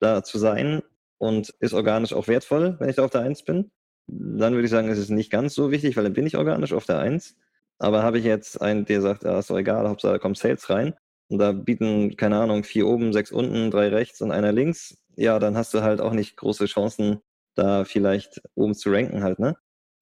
[0.00, 0.82] da zu sein
[1.18, 3.70] und ist organisch auch wertvoll, wenn ich da auf der 1 bin.
[4.06, 6.74] Dann würde ich sagen, ist es nicht ganz so wichtig, weil dann bin ich organisch
[6.74, 7.36] auf der 1.
[7.78, 10.68] Aber habe ich jetzt einen, der sagt, ah, ist doch egal, Hauptsache da kommt Sales
[10.70, 10.94] rein
[11.28, 15.38] und da bieten, keine Ahnung, vier oben, sechs unten, drei rechts und einer links, ja,
[15.38, 17.20] dann hast du halt auch nicht große Chancen,
[17.56, 19.56] da vielleicht oben zu ranken halt, ne?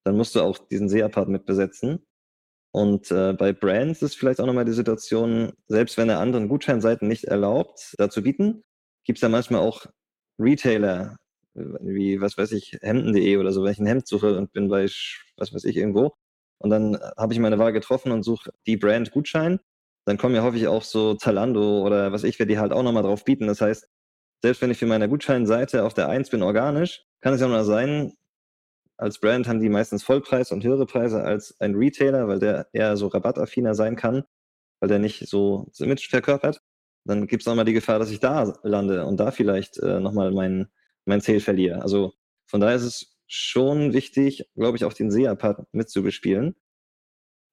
[0.05, 2.05] Dann musst du auch diesen SEA-Part mit besetzen.
[2.73, 7.07] Und äh, bei Brands ist vielleicht auch nochmal die Situation, selbst wenn er anderen Gutscheinseiten
[7.07, 8.65] nicht erlaubt, da zu bieten,
[9.05, 9.87] gibt es da manchmal auch
[10.39, 11.17] Retailer,
[11.55, 14.69] äh, wie, was weiß ich, Hemden.de oder so, wenn ich ein Hemd suche und bin
[14.69, 14.87] bei,
[15.37, 16.15] was weiß ich, irgendwo.
[16.59, 19.61] Und dann äh, habe ich meine Wahl getroffen und suche die Brand Gutschein.
[20.07, 23.03] Dann kommen ja häufig auch so Zalando oder was ich, wer die halt auch nochmal
[23.03, 23.47] drauf bieten.
[23.49, 23.87] Das heißt,
[24.43, 27.65] selbst wenn ich für meine Gutscheinseite auf der 1 bin organisch, kann es ja nur
[27.65, 28.15] sein,
[28.97, 32.97] als Brand haben die meistens Vollpreis und höhere Preise als ein Retailer, weil der eher
[32.97, 34.25] so rabattaffiner sein kann,
[34.81, 36.61] weil der nicht so das Image verkörpert.
[37.05, 40.31] Dann gibt es nochmal die Gefahr, dass ich da lande und da vielleicht äh, nochmal
[40.33, 40.69] mein,
[41.05, 41.83] mein Ziel verliere.
[41.83, 42.13] Also
[42.47, 46.55] von daher ist es schon wichtig, glaube ich, auch den SEA-Part mitzubespielen.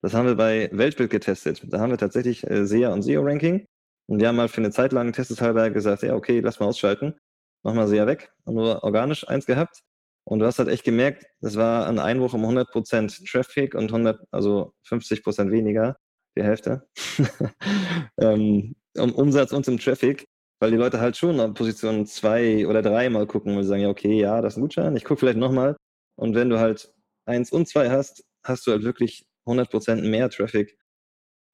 [0.02, 1.62] Das haben wir bei Weltbild getestet.
[1.68, 3.66] Da haben wir tatsächlich äh, SEA und SEO-Ranking.
[4.08, 7.16] Und wir haben mal für eine Zeit lang testeshalber gesagt, ja, okay, lass mal ausschalten.
[7.64, 8.32] Mach mal SEA weg.
[8.46, 9.82] Und nur organisch eins gehabt.
[10.30, 13.86] Und du hast halt echt gemerkt, das war an einer Woche um 100% Traffic und
[13.92, 15.98] 100, also 50% weniger,
[16.38, 16.88] die Hälfte,
[18.22, 20.28] ähm, um Umsatz und im Traffic,
[20.60, 23.90] weil die Leute halt schon auf Position zwei oder drei mal gucken und sagen, ja,
[23.90, 25.76] okay, ja, das ist ein Gutschein, ich gucke vielleicht nochmal.
[26.16, 26.94] Und wenn du halt
[27.26, 30.78] eins und zwei hast, hast du halt wirklich 100% mehr Traffic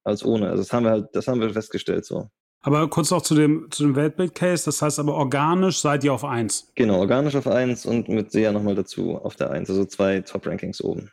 [0.04, 0.50] als ohne.
[0.50, 2.30] Also das haben wir halt, das haben wir festgestellt so.
[2.66, 6.26] Aber kurz auch zu dem, zu dem Weltbild-Case, das heißt aber organisch seid ihr auf
[6.26, 6.72] 1.
[6.74, 10.84] Genau, organisch auf 1 und mit SEA nochmal dazu auf der 1, also zwei Top-Rankings
[10.84, 11.12] oben.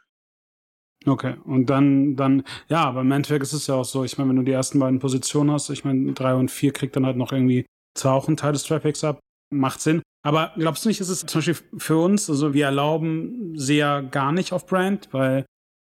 [1.04, 4.30] Okay, und dann, dann, ja, aber im Endeffekt ist es ja auch so, ich meine,
[4.30, 7.18] wenn du die ersten beiden Positionen hast, ich meine, 3 und 4 kriegt dann halt
[7.18, 9.20] noch irgendwie zwar auch einen Teil des Traffics ab,
[9.52, 10.00] macht Sinn.
[10.24, 14.32] Aber glaubst du nicht, ist es zum Beispiel für uns, also wir erlauben sehr gar
[14.32, 15.44] nicht auf Brand, weil,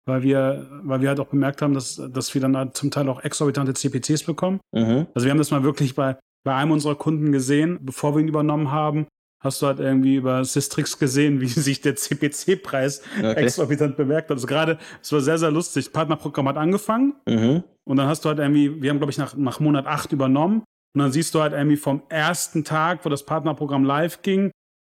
[0.06, 3.08] weil wir, weil wir halt auch bemerkt haben, dass, dass wir dann halt zum Teil
[3.10, 4.60] auch exorbitante CPCs bekommen.
[4.74, 5.08] Mhm.
[5.14, 8.28] Also wir haben das mal wirklich bei, bei einem unserer Kunden gesehen, bevor wir ihn
[8.28, 9.08] übernommen haben,
[9.44, 13.34] hast du halt irgendwie über Systrix gesehen, wie sich der CPC-Preis Okay.
[13.34, 14.38] exorbitant bemerkt hat.
[14.38, 15.92] Also gerade, es war sehr, sehr lustig.
[15.94, 17.64] Partnerprogramm hat angefangen Mhm.
[17.88, 20.64] und dann hast du halt irgendwie, wir haben, glaube ich, nach, nach Monat 8 übernommen
[20.94, 24.52] und dann siehst du halt irgendwie vom ersten Tag, wo das Partnerprogramm live ging,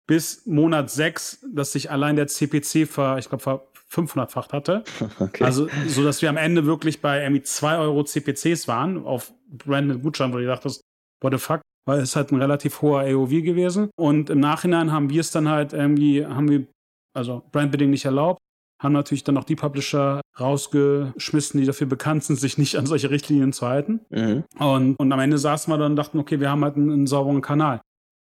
[0.08, 4.84] bis Monat 6, dass sich allein der CPC ver, ich glaube, ver 500-facht hatte.
[5.20, 5.44] Okay.
[5.44, 10.02] Also, so dass wir am Ende wirklich bei irgendwie 2 Euro CPCs waren auf branded
[10.02, 10.82] Gutschein, wo du dachtest,
[11.22, 13.90] what the fuck, weil es halt ein relativ hoher AOV gewesen.
[13.98, 16.68] Und im Nachhinein haben wir es dann halt irgendwie, haben wir,
[17.16, 18.40] also Brandbidding nicht erlaubt,
[18.82, 23.10] haben natürlich dann auch die Publisher rausgeschmissen, die dafür bekannt sind, sich nicht an solche
[23.10, 24.02] Richtlinien zu halten.
[24.10, 24.44] mhm.
[24.60, 27.08] Und, und am Ende saßen wir dann und dachten, okay, wir haben halt einen, einen
[27.08, 27.82] sauberen Kanal.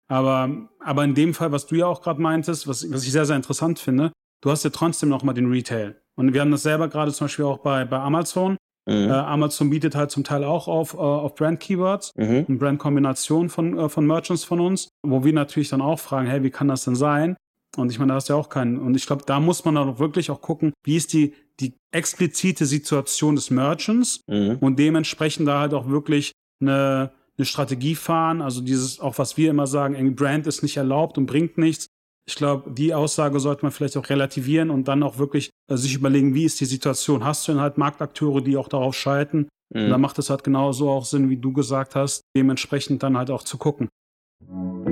[0.08, 3.24] Aber, aber in dem Fall, was du ja auch gerade meintest, was, was ich sehr,
[3.24, 4.12] sehr interessant finde,
[4.42, 5.96] du hast ja trotzdem noch mal den Retail.
[6.16, 8.56] Und wir haben das selber gerade zum Beispiel auch bei, bei Amazon.
[8.86, 9.08] Mhm.
[9.08, 12.44] Äh, Amazon bietet halt zum Teil auch auf, äh, auf Brand-Keywords Mhm.
[12.48, 16.42] und Brand-Kombination von, äh, von Merchants von uns, wo wir natürlich dann auch fragen, hey,
[16.42, 17.36] wie kann das denn sein?
[17.76, 18.78] Und ich meine, da hast du ja auch keinen.
[18.78, 21.74] Und ich glaube, da muss man dann auch wirklich auch gucken, wie ist die die
[21.92, 24.58] explizite Situation des Merchants mhm.
[24.60, 28.42] und dementsprechend da halt auch wirklich eine, eine Strategie fahren.
[28.42, 31.86] Also dieses, auch was wir immer sagen, irgendwie Brand ist nicht erlaubt und bringt nichts.
[32.26, 35.94] Ich glaube, die Aussage sollte man vielleicht auch relativieren und dann auch wirklich äh, sich
[35.94, 37.24] überlegen, wie ist die Situation?
[37.24, 39.48] Hast du denn halt Marktakteure, die auch darauf schalten?
[39.74, 39.84] Mhm.
[39.84, 43.30] Und dann macht es halt genauso auch Sinn, wie du gesagt hast, dementsprechend dann halt
[43.30, 43.88] auch zu gucken.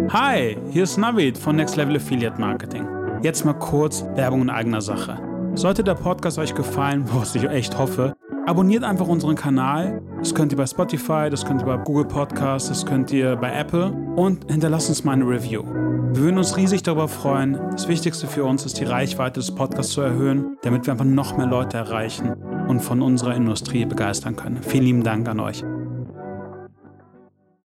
[0.09, 2.87] Hi, hier ist Navid von Next Level Affiliate Marketing.
[3.23, 5.19] Jetzt mal kurz Werbung in eigener Sache.
[5.55, 8.15] Sollte der Podcast euch gefallen, was ich echt hoffe,
[8.47, 10.03] abonniert einfach unseren Kanal.
[10.19, 13.53] Das könnt ihr bei Spotify, das könnt ihr bei Google Podcasts, das könnt ihr bei
[13.53, 15.63] Apple und hinterlasst uns mal eine Review.
[15.65, 17.59] Wir würden uns riesig darüber freuen.
[17.71, 21.37] Das Wichtigste für uns ist, die Reichweite des Podcasts zu erhöhen, damit wir einfach noch
[21.37, 22.35] mehr Leute erreichen
[22.69, 24.63] und von unserer Industrie begeistern können.
[24.63, 25.65] Vielen lieben Dank an euch.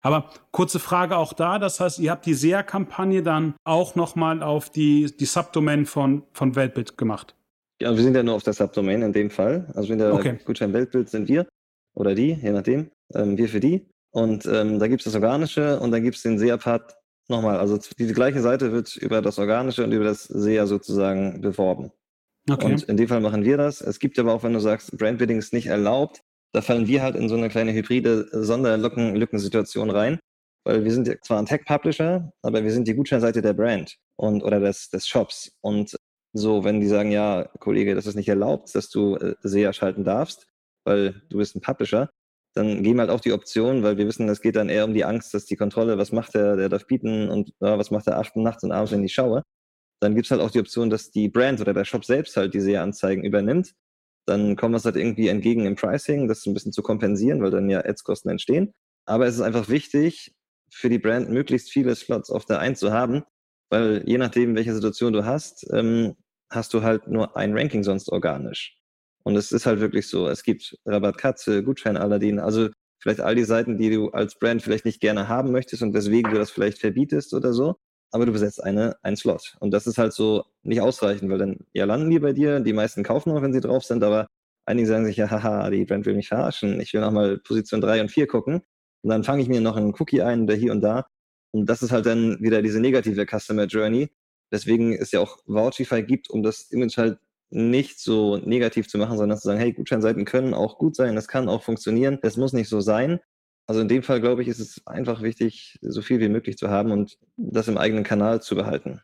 [0.03, 4.71] Aber kurze Frage auch da, das heißt, ihr habt die SEA-Kampagne dann auch nochmal auf
[4.71, 7.36] die, die Subdomain von, von Weltbild gemacht.
[7.81, 9.71] Ja, wir sind ja nur auf der Subdomain in dem Fall.
[9.75, 10.39] Also in der okay.
[10.45, 11.47] Gutschein Weltbild sind wir
[11.95, 13.87] oder die, je nachdem, ähm, wir für die.
[14.13, 16.97] Und ähm, da gibt es das Organische und dann gibt es den SEA-Part
[17.29, 17.59] nochmal.
[17.59, 21.93] Also die, die gleiche Seite wird über das Organische und über das SEA sozusagen beworben.
[22.49, 22.73] Okay.
[22.73, 23.81] Und in dem Fall machen wir das.
[23.81, 27.17] Es gibt aber auch, wenn du sagst, Brandbidding ist nicht erlaubt, da fallen wir halt
[27.17, 30.19] in so eine kleine hybride Sonderlückensituation rein,
[30.65, 34.61] weil wir sind zwar ein Tech-Publisher, aber wir sind die Gutscheinseite der Brand und oder
[34.61, 35.53] des, des Shops.
[35.61, 35.96] Und
[36.37, 40.05] so, wenn die sagen, ja, Kollege, das ist nicht erlaubt, dass du äh, SEA schalten
[40.05, 40.47] darfst,
[40.85, 42.11] weil du bist ein Publisher,
[42.55, 45.05] dann geben halt auch die Option, weil wir wissen, es geht dann eher um die
[45.05, 48.19] Angst, dass die Kontrolle, was macht der, der darf bieten und ja, was macht der
[48.19, 49.43] achten nachts und abends, wenn ich schaue.
[50.01, 52.55] Dann gibt es halt auch die Option, dass die Brand oder der Shop selbst halt
[52.55, 53.75] die SEA-Anzeigen übernimmt
[54.27, 57.53] dann kommen wir es halt irgendwie entgegen im Pricing, das ein bisschen zu kompensieren, weil
[57.53, 58.75] dann ja Ads-Kosten entstehen.
[59.07, 60.35] Aber es ist einfach wichtig,
[60.71, 63.23] für die Brand möglichst viele Slots auf der 1 zu haben,
[63.71, 66.17] weil je nachdem, welche Situation du hast, ähm,
[66.51, 68.77] hast du halt nur ein Ranking sonst organisch.
[69.25, 72.69] Und es ist halt wirklich so, es gibt Rabatt Katze, Gutschein Aladdin, also
[73.03, 76.31] vielleicht all die Seiten, die du als Brand vielleicht nicht gerne haben möchtest und deswegen
[76.31, 77.77] du das vielleicht verbietest oder so
[78.13, 79.57] aber du besetzt eine, einen Slot.
[79.61, 82.73] Und das ist halt so nicht ausreichend, weil dann ja landen die bei dir, die
[82.73, 84.27] meisten kaufen auch, wenn sie drauf sind, aber
[84.65, 88.03] einige sagen sich ja, haha, die Brand will mich verarschen, ich will nochmal Position 3
[88.03, 88.63] und 4 gucken.
[89.03, 91.07] Und dann fange ich mir noch einen Cookie ein, der hier und da.
[91.53, 94.09] Und das ist halt dann wieder diese negative Customer Journey.
[94.51, 97.19] Deswegen es ja auch Vouchify gibt, um das Image halt
[97.51, 101.29] nicht so negativ zu machen, sondern zu sagen, hey, Gutscheinseiten können auch gut sein, das
[101.29, 103.21] kann auch funktionieren, das muss nicht so sein.
[103.67, 106.71] Also in dem Fall, glaube ich, ist es einfach wichtig, so viel wie möglich zu
[106.71, 109.01] haben und das im eigenen Kanal zu behalten.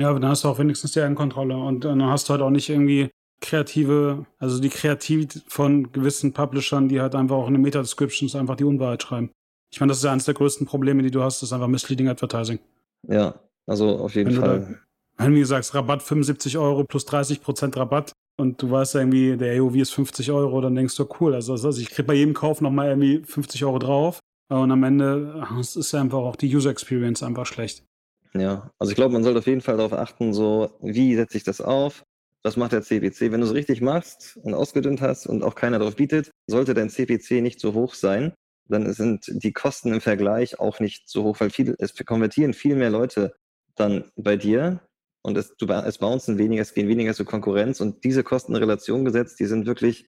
[0.00, 2.50] Ja, aber dann hast du auch wenigstens die Eigenkontrolle und dann hast du halt auch
[2.50, 3.10] nicht irgendwie
[3.40, 8.56] kreative, also die Kreativität von gewissen Publishern, die halt einfach auch in den Meta-Descriptions einfach
[8.56, 9.30] die Unwahrheit schreiben.
[9.72, 11.68] Ich meine, das ist ja eines der größten Probleme, die du hast, das ist einfach
[11.68, 12.58] Misleading Advertising.
[13.08, 14.78] Ja, also auf jeden wenn Fall.
[15.18, 19.60] Wenn du sagst, Rabatt 75 Euro plus 30 Prozent Rabatt, und du weißt irgendwie, der
[19.60, 22.60] AOV ist 50 Euro, dann denkst du, cool, also, also ich kriege bei jedem Kauf
[22.60, 24.20] nochmal irgendwie 50 Euro drauf.
[24.48, 27.84] Und am Ende es ist einfach auch die User Experience einfach schlecht.
[28.34, 31.44] Ja, also ich glaube, man sollte auf jeden Fall darauf achten, so, wie setze ich
[31.44, 32.02] das auf?
[32.42, 33.32] Was macht der CPC?
[33.32, 36.90] Wenn du es richtig machst und ausgedünnt hast und auch keiner darauf bietet, sollte dein
[36.90, 38.34] CPC nicht so hoch sein,
[38.68, 42.74] dann sind die Kosten im Vergleich auch nicht so hoch, weil viel, es konvertieren viel
[42.74, 43.34] mehr Leute
[43.76, 44.80] dann bei dir
[45.24, 48.58] und es, du, es bouncen weniger, es gehen weniger zur Konkurrenz und diese Kosten in
[48.58, 50.06] Relation gesetzt, die sind wirklich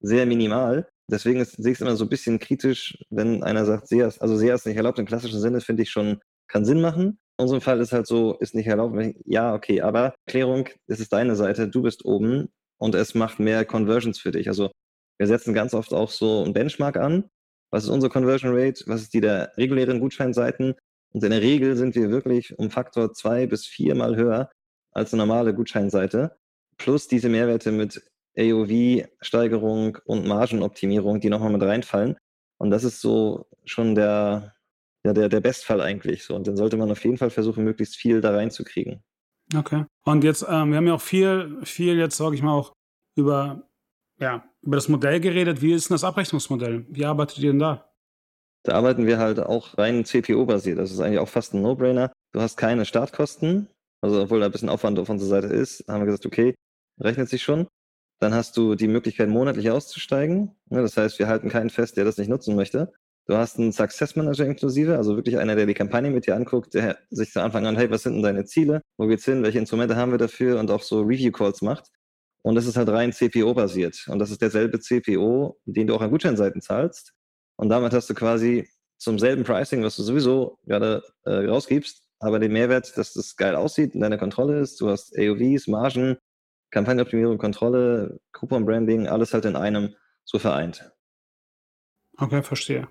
[0.00, 0.88] sehr minimal.
[1.10, 4.36] Deswegen ist, sehe ich es immer so ein bisschen kritisch, wenn einer sagt, ist, also
[4.36, 7.18] SEA ist nicht erlaubt im klassischen Sinne, finde ich schon, kann Sinn machen.
[7.38, 8.96] In unserem Fall ist halt so, ist nicht erlaubt.
[9.26, 12.48] Ja, okay, aber Klärung, es ist deine Seite, du bist oben
[12.78, 14.48] und es macht mehr Conversions für dich.
[14.48, 14.70] Also
[15.18, 17.28] wir setzen ganz oft auch so ein Benchmark an.
[17.70, 18.84] Was ist unsere Conversion Rate?
[18.86, 20.74] Was ist die der regulären Gutscheinseiten?
[21.14, 24.50] Und in der Regel sind wir wirklich um Faktor zwei bis viermal höher
[24.90, 26.36] als eine normale Gutscheinseite.
[26.76, 28.02] Plus diese Mehrwerte mit
[28.36, 32.16] AOV-Steigerung und Margenoptimierung, die nochmal mit reinfallen.
[32.58, 34.54] Und das ist so schon der,
[35.04, 36.24] ja, der, der Bestfall eigentlich.
[36.24, 36.34] So.
[36.34, 39.04] Und dann sollte man auf jeden Fall versuchen, möglichst viel da reinzukriegen.
[39.56, 39.84] Okay.
[40.04, 42.72] Und jetzt, ähm, wir haben ja auch viel, viel jetzt, sage ich mal, auch
[43.16, 43.68] über,
[44.18, 45.62] ja, über das Modell geredet.
[45.62, 46.86] Wie ist denn das Abrechnungsmodell?
[46.88, 47.93] Wie arbeitet ihr denn da?
[48.64, 50.78] Da arbeiten wir halt auch rein CPO-basiert.
[50.78, 52.12] Das ist eigentlich auch fast ein No-Brainer.
[52.32, 53.68] Du hast keine Startkosten.
[54.00, 56.54] Also, obwohl da ein bisschen Aufwand auf unserer Seite ist, haben wir gesagt, okay,
[57.00, 57.66] rechnet sich schon.
[58.20, 60.54] Dann hast du die Möglichkeit, monatlich auszusteigen.
[60.70, 62.92] Das heißt, wir halten keinen fest, der das nicht nutzen möchte.
[63.26, 66.74] Du hast einen Success Manager inklusive, also wirklich einer, der die Kampagne mit dir anguckt,
[66.74, 68.82] der sich von Anfang an, hey, was sind denn deine Ziele?
[68.98, 69.42] Wo geht's hin?
[69.42, 70.60] Welche Instrumente haben wir dafür?
[70.60, 71.88] Und auch so Review Calls macht.
[72.42, 74.06] Und das ist halt rein CPO-basiert.
[74.08, 77.14] Und das ist derselbe CPO, den du auch an Gutscheinseiten zahlst.
[77.56, 82.38] Und damit hast du quasi zum selben Pricing, was du sowieso gerade äh, rausgibst, aber
[82.38, 86.16] den Mehrwert, dass das geil aussieht, in deiner Kontrolle ist, du hast AOVs, Margen,
[86.70, 90.90] Kampagnenoptimierung, Kontrolle, Coupon-Branding, alles halt in einem so vereint.
[92.16, 92.88] Okay, verstehe.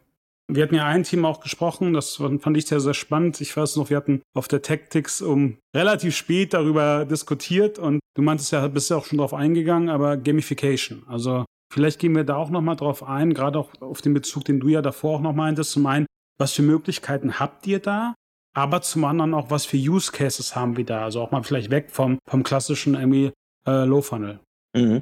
[0.47, 3.39] Wir hatten ja ein Team auch gesprochen, das fand ich sehr, sehr spannend.
[3.39, 8.21] Ich weiß noch, wir hatten auf der Tactics um relativ spät darüber diskutiert und du
[8.21, 11.05] meintest ja, bist ja auch schon drauf eingegangen, aber Gamification.
[11.07, 14.59] Also vielleicht gehen wir da auch nochmal drauf ein, gerade auch auf den Bezug, den
[14.59, 15.71] du ja davor auch noch meintest.
[15.71, 16.05] Zum einen,
[16.37, 18.13] was für Möglichkeiten habt ihr da?
[18.55, 21.03] Aber zum anderen auch, was für Use Cases haben wir da?
[21.03, 23.31] Also auch mal vielleicht weg vom, vom klassischen äh,
[23.65, 24.39] Low Funnel.
[24.75, 25.01] Mhm.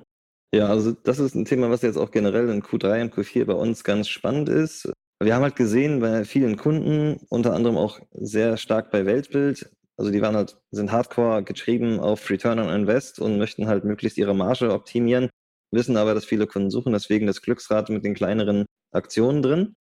[0.54, 3.54] Ja, also das ist ein Thema, was jetzt auch generell in Q3 und Q4 bei
[3.54, 4.92] uns ganz spannend ist.
[5.22, 9.70] Wir haben halt gesehen bei vielen Kunden, unter anderem auch sehr stark bei Weltbild,
[10.02, 14.18] also die waren halt, sind hardcore getrieben auf Return on Invest und möchten halt möglichst
[14.18, 15.30] ihre Marge optimieren,
[15.72, 19.74] wissen aber, dass viele Kunden suchen, deswegen das Glücksrad mit den kleineren Aktionen drin.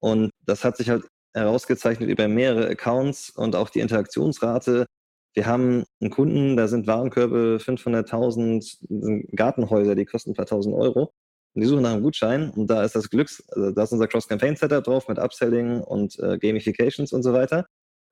[0.00, 1.04] Und das hat sich halt
[1.34, 4.86] herausgezeichnet über mehrere Accounts und auch die Interaktionsrate.
[5.34, 11.12] Wir haben einen Kunden, da sind Warenkörbe 500.000 Gartenhäuser, die kosten ein paar tausend Euro.
[11.54, 14.08] Und die suchen nach einem Gutschein und da ist das Glücks, also da ist unser
[14.08, 17.66] Cross-Campaign-Setup drauf mit Upselling und äh, Gamifications und so weiter.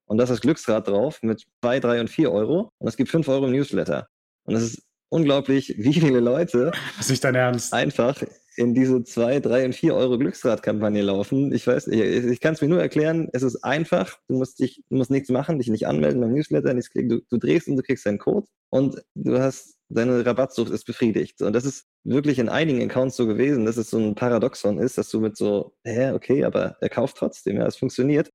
[0.06, 2.70] Und da ist das Glücksrad drauf mit zwei, drei und vier Euro.
[2.78, 4.06] Und es gibt fünf Euro im Newsletter.
[4.44, 4.82] Und es ist
[5.14, 7.72] unglaublich, wie viele Leute das ist nicht dein Ernst.
[7.72, 8.20] einfach
[8.56, 11.52] in diese zwei, drei und vier Euro Glücksradkampagne laufen.
[11.52, 14.82] Ich weiß, ich, ich kann es mir nur erklären, es ist einfach, du musst dich,
[14.88, 17.76] du musst nichts machen, dich nicht anmelden beim Newsletter, nichts klicken, du, du drehst und
[17.76, 21.42] du kriegst deinen Code und du hast, deine Rabattsucht ist befriedigt.
[21.42, 24.98] Und das ist wirklich in einigen Accounts so gewesen, dass es so ein Paradoxon ist,
[24.98, 28.30] dass du mit so, hä, okay, aber er kauft trotzdem, ja, es funktioniert.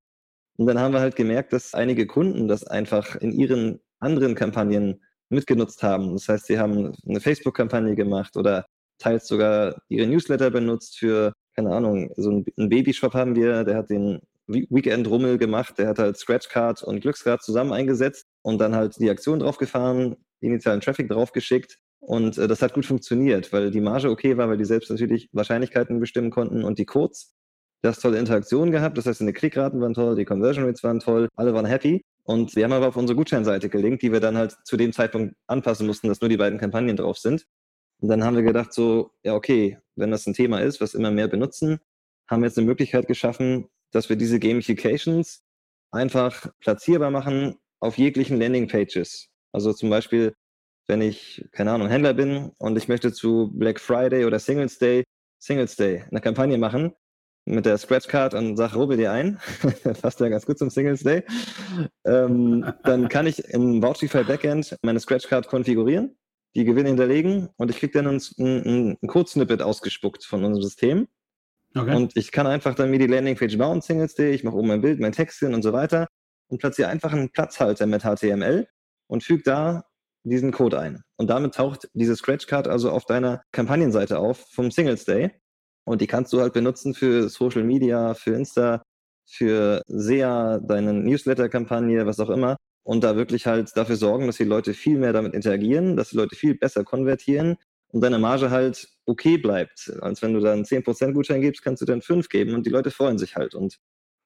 [0.57, 5.01] Und dann haben wir halt gemerkt, dass einige Kunden das einfach in ihren anderen Kampagnen
[5.29, 6.13] mitgenutzt haben.
[6.13, 8.65] Das heißt, sie haben eine Facebook-Kampagne gemacht oder
[8.97, 13.89] teils sogar ihre Newsletter benutzt für, keine Ahnung, so einen Babyshop haben wir, der hat
[13.89, 19.09] den Weekend-Rummel gemacht, der hat halt Scratchcard und Glücksrad zusammen eingesetzt und dann halt die
[19.09, 24.37] Aktion draufgefahren, initialen Traffic draufgeschickt und äh, das hat gut funktioniert, weil die Marge okay
[24.37, 27.33] war, weil die selbst natürlich Wahrscheinlichkeiten bestimmen konnten und die Codes.
[27.81, 30.99] Du hast tolle Interaktionen gehabt, das heißt, die Klickraten waren toll, die Conversion Rates waren
[30.99, 32.01] toll, alle waren happy.
[32.29, 35.35] Und wir haben aber auf unsere Gutscheinseite gelinkt, die wir dann halt zu dem Zeitpunkt
[35.47, 37.47] anpassen mussten, dass nur die beiden Kampagnen drauf sind.
[38.01, 41.09] Und dann haben wir gedacht, so, ja, okay, wenn das ein Thema ist, was immer
[41.09, 41.79] mehr benutzen,
[42.29, 45.41] haben wir jetzt eine Möglichkeit geschaffen, dass wir diese Gamifications
[45.89, 49.29] einfach platzierbar machen auf jeglichen Landingpages.
[49.51, 50.35] Also zum Beispiel,
[50.85, 55.03] wenn ich, keine Ahnung, Händler bin und ich möchte zu Black Friday oder Singles Day,
[55.39, 56.93] Singles Day eine Kampagne machen
[57.45, 59.39] mit der Scratchcard und sage, rubbel dir ein,
[60.01, 61.23] passt ja ganz gut zum Singles Day,
[62.05, 66.15] ähm, dann kann ich im Vouchify Backend meine Scratchcard konfigurieren
[66.55, 71.07] die Gewinne hinterlegen und ich kriege dann ein, ein, ein Code-Snippet ausgespuckt von unserem System.
[71.75, 71.95] Okay.
[71.95, 74.81] Und ich kann einfach dann mir die Landingpage bauen, Singles Day, ich mache oben mein
[74.81, 76.07] Bild, mein Text hin und so weiter
[76.47, 78.67] und platziere einfach einen Platzhalter mit HTML
[79.07, 79.83] und füge da
[80.23, 81.03] diesen Code ein.
[81.17, 85.38] Und damit taucht diese Scratchcard also auf deiner Kampagnenseite auf vom Singles Day.
[85.89, 88.83] Und die kannst du halt benutzen für Social Media, für Insta,
[89.25, 94.43] für SEA, deine Newsletter-Kampagne, was auch immer und da wirklich halt dafür sorgen, dass die
[94.43, 97.57] Leute viel mehr damit interagieren, dass die Leute viel besser konvertieren
[97.91, 99.91] und deine Marge halt okay bleibt.
[100.01, 102.91] Als wenn du dann 10% Gutschein gibst, kannst du dann 5 geben und die Leute
[102.91, 103.55] freuen sich halt.
[103.55, 103.79] Und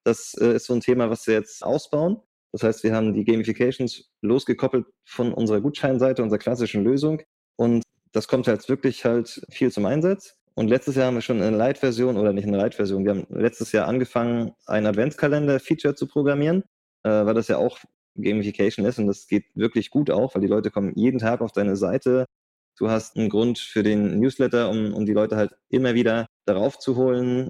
[0.04, 2.18] das äh, ist so ein Thema, was wir jetzt ausbauen.
[2.52, 7.22] Das heißt, wir haben die Gamifications losgekoppelt von unserer Gutscheinseite, unserer klassischen Lösung.
[7.56, 10.36] Und das kommt halt wirklich halt viel zum Einsatz.
[10.56, 13.06] Und letztes Jahr haben wir schon eine Light-Version oder nicht eine Light-Version.
[13.06, 16.64] Wir haben letztes Jahr angefangen, ein Adventskalender-Feature zu programmieren,
[17.04, 17.80] äh, weil das ja auch
[18.16, 21.52] Gamification ist und das geht wirklich gut auch, weil die Leute kommen jeden Tag auf
[21.52, 22.26] deine Seite.
[22.78, 26.78] Du hast einen Grund für den Newsletter, um, um die Leute halt immer wieder darauf
[26.80, 27.50] zu holen.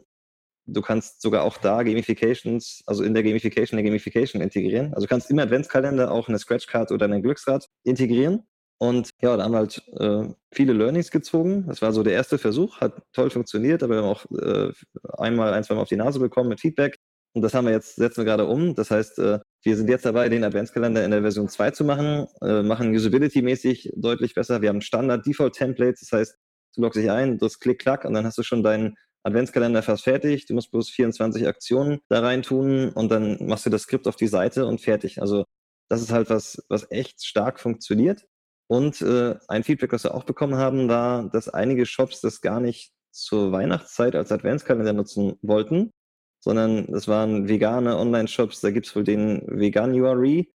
[0.65, 4.93] Du kannst sogar auch da Gamifications, also in der Gamification eine Gamification integrieren.
[4.93, 8.43] Also du kannst im Adventskalender auch eine Scratchcard oder ein Glücksrad integrieren.
[8.79, 11.65] Und ja, da haben wir halt äh, viele Learnings gezogen.
[11.67, 14.71] Das war so der erste Versuch, hat toll funktioniert, aber wir haben auch äh,
[15.17, 16.97] einmal, ein, zwei Mal auf die Nase bekommen mit Feedback.
[17.35, 18.75] Und das haben wir jetzt, setzen wir gerade um.
[18.75, 22.27] Das heißt, äh, wir sind jetzt dabei, den Adventskalender in der Version 2 zu machen,
[22.41, 24.61] äh, machen Usability-mäßig deutlich besser.
[24.61, 26.35] Wir haben Standard-Default-Templates, das heißt,
[26.75, 30.45] du loggst dich ein, drückst Klick-Klack und dann hast du schon deinen Adventskalender fast fertig.
[30.45, 34.15] Du musst bloß 24 Aktionen da rein tun und dann machst du das Skript auf
[34.15, 35.21] die Seite und fertig.
[35.21, 35.45] Also
[35.89, 38.25] das ist halt was, was echt stark funktioniert.
[38.67, 42.59] Und äh, ein Feedback, was wir auch bekommen haben, war, dass einige Shops das gar
[42.59, 45.91] nicht zur Weihnachtszeit als Adventskalender nutzen wollten,
[46.43, 50.51] sondern es waren vegane Online-Shops, da gibt es wohl den Veganuary.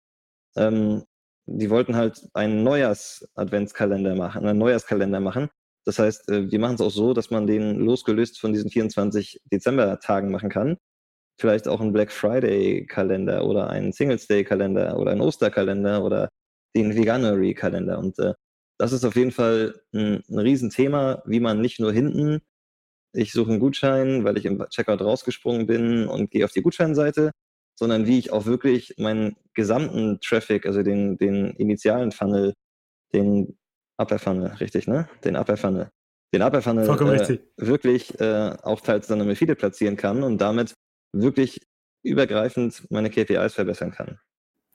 [0.55, 1.03] Ähm,
[1.45, 5.49] die wollten halt einen Neujahrs-Adventskalender machen, einen Neujahrskalender machen.
[5.85, 9.41] Das heißt, äh, wir machen es auch so, dass man den losgelöst von diesen 24
[9.51, 10.77] Dezember-Tagen machen kann.
[11.39, 16.29] Vielleicht auch einen Black Friday-Kalender oder einen Singles Day-Kalender oder einen Osterkalender oder
[16.75, 17.99] den Veganuary-Kalender.
[17.99, 18.33] Und äh,
[18.77, 22.41] das ist auf jeden Fall ein, ein Riesenthema, wie man nicht nur hinten,
[23.13, 27.31] ich suche einen Gutschein, weil ich im Checkout rausgesprungen bin und gehe auf die Gutscheinseite,
[27.75, 32.53] sondern wie ich auch wirklich meinen gesamten Traffic, also den, den initialen Funnel,
[33.13, 33.57] den
[33.97, 35.09] Upper Funnel, richtig, ne?
[35.23, 35.89] Den Upper Funnel,
[36.33, 40.73] den Upper Funnel äh, wirklich äh, auch teils dann im Affiliate platzieren kann und damit
[41.13, 41.61] wirklich
[42.03, 44.19] übergreifend meine KPIs verbessern kann.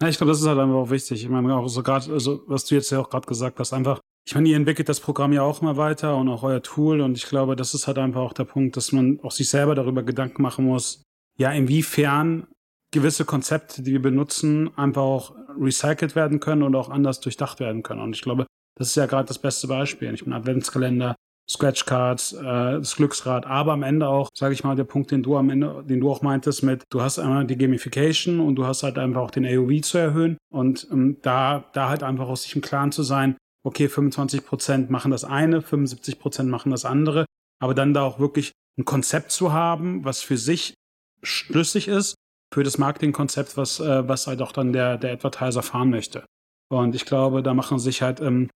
[0.02, 1.22] Ja, ich glaube, das ist halt einfach auch wichtig.
[1.22, 4.00] Ich meine, auch so gerade, also was du jetzt ja auch gerade gesagt hast, einfach,
[4.26, 7.16] ich meine, ihr entwickelt das Programm ja auch mal weiter und auch euer Tool und
[7.16, 10.02] ich glaube, das ist halt einfach auch der Punkt, dass man auch sich selber darüber
[10.02, 11.04] Gedanken machen muss,
[11.38, 12.48] ja, inwiefern
[12.90, 17.84] gewisse Konzepte, die wir benutzen, einfach auch recycelt werden können und auch anders durchdacht werden
[17.84, 18.00] können.
[18.00, 18.46] Und ich glaube,
[18.76, 20.12] das ist ja gerade das beste Beispiel.
[20.12, 21.14] Ich meine, Adventskalender,
[21.48, 25.36] Scratchcards, äh, das Glücksrad, aber am Ende auch, sage ich mal, der Punkt, den du
[25.36, 28.82] am Ende, den du auch meintest mit, du hast einmal die Gamification und du hast
[28.82, 32.54] halt einfach auch den AOV zu erhöhen und ähm, da, da halt einfach aus sich
[32.54, 37.26] im Klaren zu sein, okay, 25 Prozent machen das eine, 75 Prozent machen das andere,
[37.60, 40.74] aber dann da auch wirklich ein Konzept zu haben, was für sich
[41.22, 42.14] schlüssig ist,
[42.52, 46.24] für das Marketingkonzept, was, äh, was halt auch dann der, der Advertiser fahren möchte.
[46.70, 48.48] Und ich glaube, da machen sich halt ähm,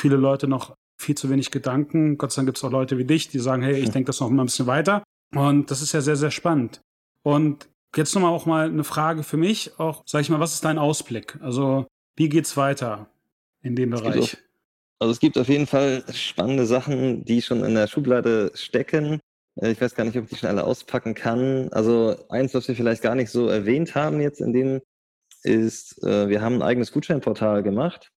[0.00, 2.18] viele Leute noch viel zu wenig Gedanken.
[2.18, 4.20] Gott sei Dank gibt es auch Leute wie dich, die sagen, hey, ich denke das
[4.20, 5.02] noch mal ein bisschen weiter.
[5.34, 6.80] Und das ist ja sehr, sehr spannend.
[7.22, 10.64] Und jetzt nochmal auch mal eine Frage für mich, auch, sag ich mal, was ist
[10.64, 11.38] dein Ausblick?
[11.40, 11.86] Also,
[12.16, 13.10] wie geht's weiter
[13.62, 14.36] in dem Bereich?
[15.00, 19.18] also es gibt auf jeden Fall spannende Sachen, die schon in der Schublade stecken.
[19.56, 21.70] Äh, ich weiß gar nicht, ob ich die schon alle auspacken kann.
[21.72, 24.80] Also eins, was wir vielleicht gar nicht so erwähnt haben jetzt in dem,
[25.42, 28.10] ist, äh, wir haben ein eigenes Gutscheinportal gemacht.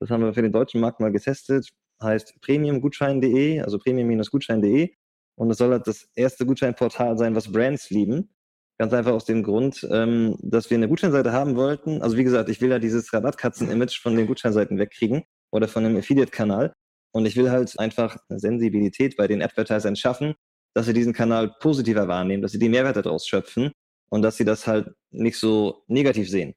[0.00, 1.68] Das haben wir für den deutschen Markt mal getestet
[2.02, 4.90] heißt premiumgutschein.de, also premium-gutschein.de.
[5.36, 8.30] Und es soll halt das erste Gutscheinportal sein, was Brands lieben.
[8.78, 12.02] Ganz einfach aus dem Grund, ähm, dass wir eine Gutscheinseite haben wollten.
[12.02, 15.96] Also wie gesagt, ich will ja dieses Rabattkatzen-Image von den Gutscheinseiten wegkriegen oder von dem
[15.96, 16.72] Affiliate-Kanal.
[17.12, 20.34] Und ich will halt einfach eine Sensibilität bei den Advertisern schaffen,
[20.74, 23.72] dass sie diesen Kanal positiver wahrnehmen, dass sie die Mehrwerte daraus schöpfen
[24.10, 26.54] und dass sie das halt nicht so negativ sehen.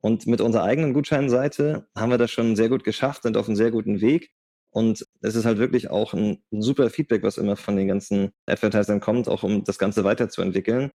[0.00, 3.56] Und mit unserer eigenen Gutscheinseite haben wir das schon sehr gut geschafft, sind auf einem
[3.56, 4.30] sehr guten Weg.
[4.70, 9.00] Und es ist halt wirklich auch ein, super Feedback, was immer von den ganzen Advertisern
[9.00, 10.90] kommt, auch um das Ganze weiterzuentwickeln.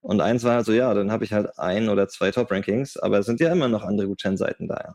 [0.00, 3.18] Und eins war halt so, ja, dann habe ich halt ein oder zwei Top-Rankings, aber
[3.18, 4.94] es sind ja immer noch andere Gutscheinseiten da.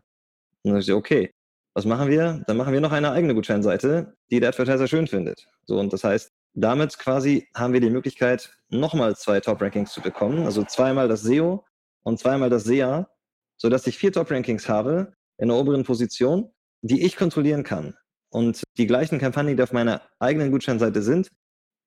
[0.64, 1.32] Und dann ich, okay,
[1.74, 2.44] was machen wir?
[2.48, 5.48] Dann machen wir noch eine eigene Gutscheinseite, die der Advertiser schön findet.
[5.66, 10.46] So, und das heißt, damit quasi haben wir die Möglichkeit, nochmal zwei Top-Rankings zu bekommen.
[10.46, 11.66] Also zweimal das SEO
[12.04, 13.08] und zweimal das SEA,
[13.64, 16.52] sodass ich vier Top-Rankings habe in der oberen Position,
[16.82, 17.96] die ich kontrollieren kann.
[18.30, 21.30] Und die gleichen Kampagnen, die auf meiner eigenen Gutscheinseite sind,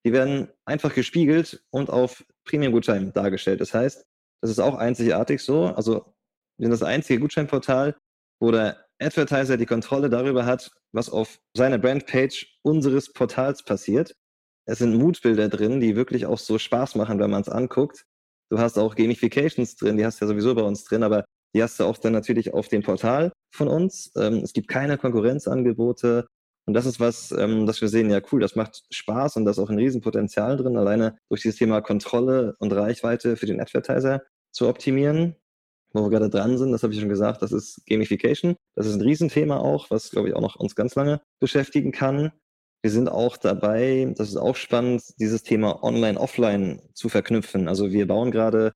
[0.05, 3.61] die werden einfach gespiegelt und auf Premium-Gutschein dargestellt.
[3.61, 4.05] Das heißt,
[4.41, 5.65] das ist auch einzigartig so.
[5.65, 6.13] Also
[6.57, 7.95] wir sind das einzige Gutscheinportal,
[8.39, 14.15] wo der Advertiser die Kontrolle darüber hat, was auf seiner Brandpage unseres Portals passiert.
[14.65, 18.05] Es sind Moodbilder drin, die wirklich auch so Spaß machen, wenn man es anguckt.
[18.49, 21.25] Du hast auch Gamifications drin, die hast du ja sowieso bei uns drin, aber
[21.55, 24.11] die hast du auch dann natürlich auf dem Portal von uns.
[24.15, 26.27] Ähm, es gibt keine Konkurrenzangebote.
[26.65, 29.51] Und das ist was, ähm, das wir sehen, ja cool, das macht Spaß und da
[29.51, 34.21] ist auch ein Riesenpotenzial drin, alleine durch dieses Thema Kontrolle und Reichweite für den Advertiser
[34.51, 35.35] zu optimieren.
[35.93, 38.57] Wo wir gerade dran sind, das habe ich schon gesagt, das ist Gamification.
[38.75, 42.33] Das ist ein Riesenthema auch, was, glaube ich, auch noch uns ganz lange beschäftigen kann.
[42.83, 47.67] Wir sind auch dabei, das ist auch spannend, dieses Thema Online-Offline zu verknüpfen.
[47.67, 48.73] Also wir bauen gerade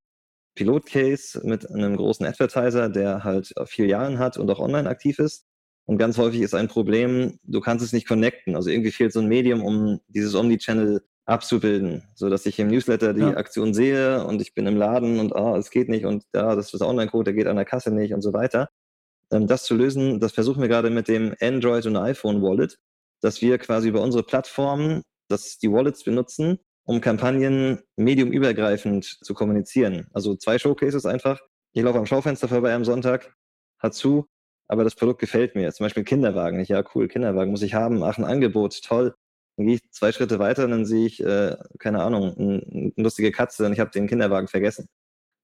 [0.55, 5.45] Pilotcase mit einem großen Advertiser, der halt vier Jahren hat und auch online aktiv ist.
[5.85, 8.55] Und ganz häufig ist ein Problem, du kannst es nicht connecten.
[8.55, 13.13] Also irgendwie fehlt so ein Medium, um dieses Omni-Channel abzubilden, so dass ich im Newsletter
[13.13, 13.37] die ja.
[13.37, 16.73] Aktion sehe und ich bin im Laden und ah, es geht nicht und ja, das
[16.73, 18.69] ist Online-Code, der geht an der Kasse nicht und so weiter.
[19.31, 22.77] Ähm, das zu lösen, das versuchen wir gerade mit dem Android und iPhone Wallet,
[23.21, 26.59] dass wir quasi über unsere Plattformen, dass die Wallets benutzen,
[26.91, 30.07] um Kampagnen mediumübergreifend zu kommunizieren.
[30.11, 31.39] Also zwei Showcases einfach.
[31.71, 33.33] Ich laufe am Schaufenster vorbei am Sonntag,
[33.79, 34.27] hat zu,
[34.67, 35.71] aber das Produkt gefällt mir.
[35.71, 36.59] Zum Beispiel Kinderwagen.
[36.59, 38.03] Ich, ja, cool, Kinderwagen muss ich haben.
[38.03, 39.15] Ach, ein Angebot, toll.
[39.55, 43.03] Dann gehe ich zwei Schritte weiter und dann sehe ich, äh, keine Ahnung, ein, eine
[43.03, 44.89] lustige Katze und ich habe den Kinderwagen vergessen.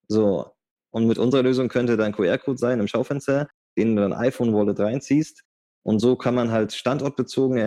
[0.10, 0.52] So.
[0.92, 5.44] Und mit unserer Lösung könnte dein QR-Code sein im Schaufenster, den du dann iPhone-Wallet reinziehst.
[5.84, 7.58] Und so kann man halt standortbezogen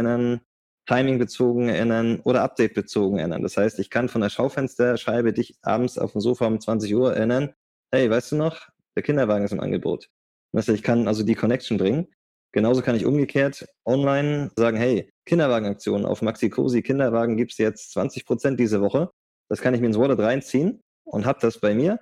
[0.90, 3.42] ändern, timingbezogen ändern oder updatebezogen ändern.
[3.42, 7.14] Das heißt, ich kann von der Schaufensterscheibe dich abends auf dem Sofa um 20 Uhr
[7.14, 7.54] erinnern,
[7.92, 10.08] hey, weißt du noch, der Kinderwagen ist im Angebot.
[10.52, 12.08] Ich kann also die Connection bringen.
[12.52, 17.92] Genauso kann ich umgekehrt online sagen, hey, Kinderwagenaktion auf Maxi Cosi Kinderwagen gibt es jetzt
[17.92, 19.10] 20 Prozent diese Woche.
[19.48, 22.00] Das kann ich mir ins Wallet reinziehen und habe das bei mir.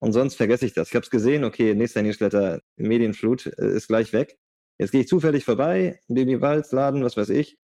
[0.00, 0.88] Und sonst vergesse ich das.
[0.88, 4.38] Ich habe es gesehen, okay, nächster Newsletter, Medienflut äh, ist gleich weg.
[4.78, 7.58] Jetzt gehe ich zufällig vorbei, Baby Walz, Laden, was weiß ich,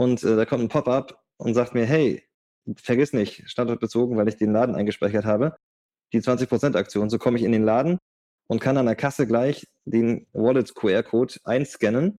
[0.00, 2.26] und äh, da kommt ein Pop-up und sagt mir, hey,
[2.76, 5.56] vergiss nicht, standortbezogen, weil ich den Laden eingespeichert habe,
[6.14, 7.10] die 20% Aktion.
[7.10, 7.98] So komme ich in den Laden
[8.48, 12.16] und kann an der Kasse gleich den Wallet QR-Code einscannen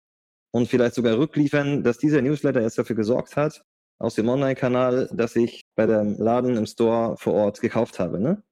[0.51, 3.63] und vielleicht sogar rückliefern, dass dieser Newsletter jetzt dafür gesorgt hat,
[3.97, 8.19] aus dem Online-Kanal, dass ich bei dem Laden im Store vor Ort gekauft habe.
[8.19, 8.43] Ne?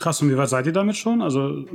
[0.00, 1.20] Krass, und wie weit seid ihr damit schon?
[1.20, 1.66] Also,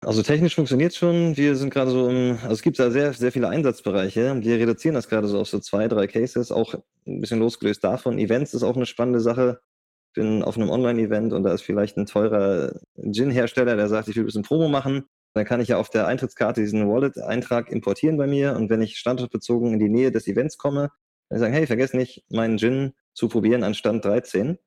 [0.00, 1.36] also technisch funktioniert schon.
[1.36, 4.40] Wir sind gerade so im, also es gibt da sehr, sehr viele Einsatzbereiche.
[4.42, 6.74] Wir reduzieren das gerade so auf so zwei, drei Cases, auch
[7.06, 8.18] ein bisschen losgelöst davon.
[8.18, 9.60] Events ist auch eine spannende Sache.
[10.08, 14.16] Ich bin auf einem Online-Event und da ist vielleicht ein teurer Gin-Hersteller, der sagt, ich
[14.16, 15.04] will ein bisschen Promo machen.
[15.34, 18.98] Dann kann ich ja auf der Eintrittskarte diesen Wallet-Eintrag importieren bei mir und wenn ich
[18.98, 20.90] standortbezogen in die Nähe des Events komme,
[21.28, 24.58] dann sagen, hey, vergesst nicht, meinen Gin zu probieren an Stand 13.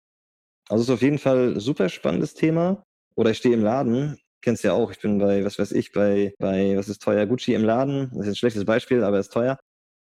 [0.70, 2.86] Also es ist auf jeden Fall ein super spannendes Thema.
[3.16, 6.34] Oder ich stehe im Laden, kennst ja auch, ich bin bei, was weiß ich, bei,
[6.38, 8.12] bei, was ist teuer, Gucci im Laden.
[8.14, 9.58] Das ist ein schlechtes Beispiel, aber ist teuer.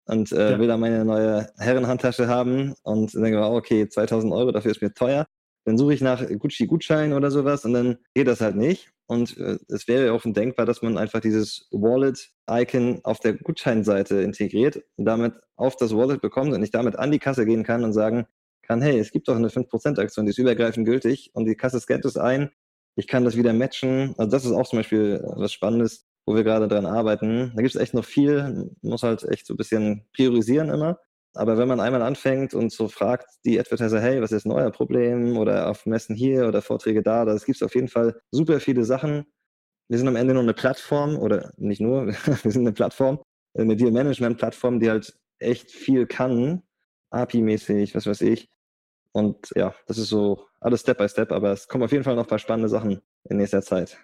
[0.05, 0.59] Und äh, ja.
[0.59, 4.93] will da meine neue Herrenhandtasche haben und denke, oh, okay, 2000 Euro, dafür ist mir
[4.93, 5.26] teuer.
[5.64, 8.89] Dann suche ich nach Gucci-Gutschein oder sowas und dann geht das halt nicht.
[9.05, 14.82] Und äh, es wäre auch denkbar, dass man einfach dieses Wallet-Icon auf der Gutscheinseite integriert
[14.95, 17.93] und damit auf das Wallet bekommt und ich damit an die Kasse gehen kann und
[17.93, 18.26] sagen
[18.64, 22.05] kann, hey, es gibt doch eine 5%-Aktion, die ist übergreifend gültig und die Kasse scannt
[22.05, 22.49] es ein
[22.95, 24.13] ich kann das wieder matchen.
[24.17, 27.51] Also das ist auch zum Beispiel was Spannendes, wo wir gerade dran arbeiten.
[27.55, 30.99] Da gibt es echt noch viel, muss halt echt so ein bisschen priorisieren immer.
[31.33, 34.71] Aber wenn man einmal anfängt und so fragt die Advertiser, hey, was ist denn euer
[34.71, 35.37] Problem?
[35.37, 38.83] Oder auf Messen hier oder Vorträge da, da gibt es auf jeden Fall super viele
[38.83, 39.25] Sachen.
[39.89, 42.07] Wir sind am Ende nur eine Plattform oder nicht nur,
[42.43, 43.21] wir sind eine Plattform,
[43.57, 46.63] eine Deal-Management-Plattform, die halt echt viel kann,
[47.11, 48.49] API-mäßig, was weiß ich,
[49.14, 52.16] und ja, das ist so alles Step by Step, aber es kommen auf jeden Fall
[52.16, 53.97] noch ein paar spannende Sachen in nächster Zeit.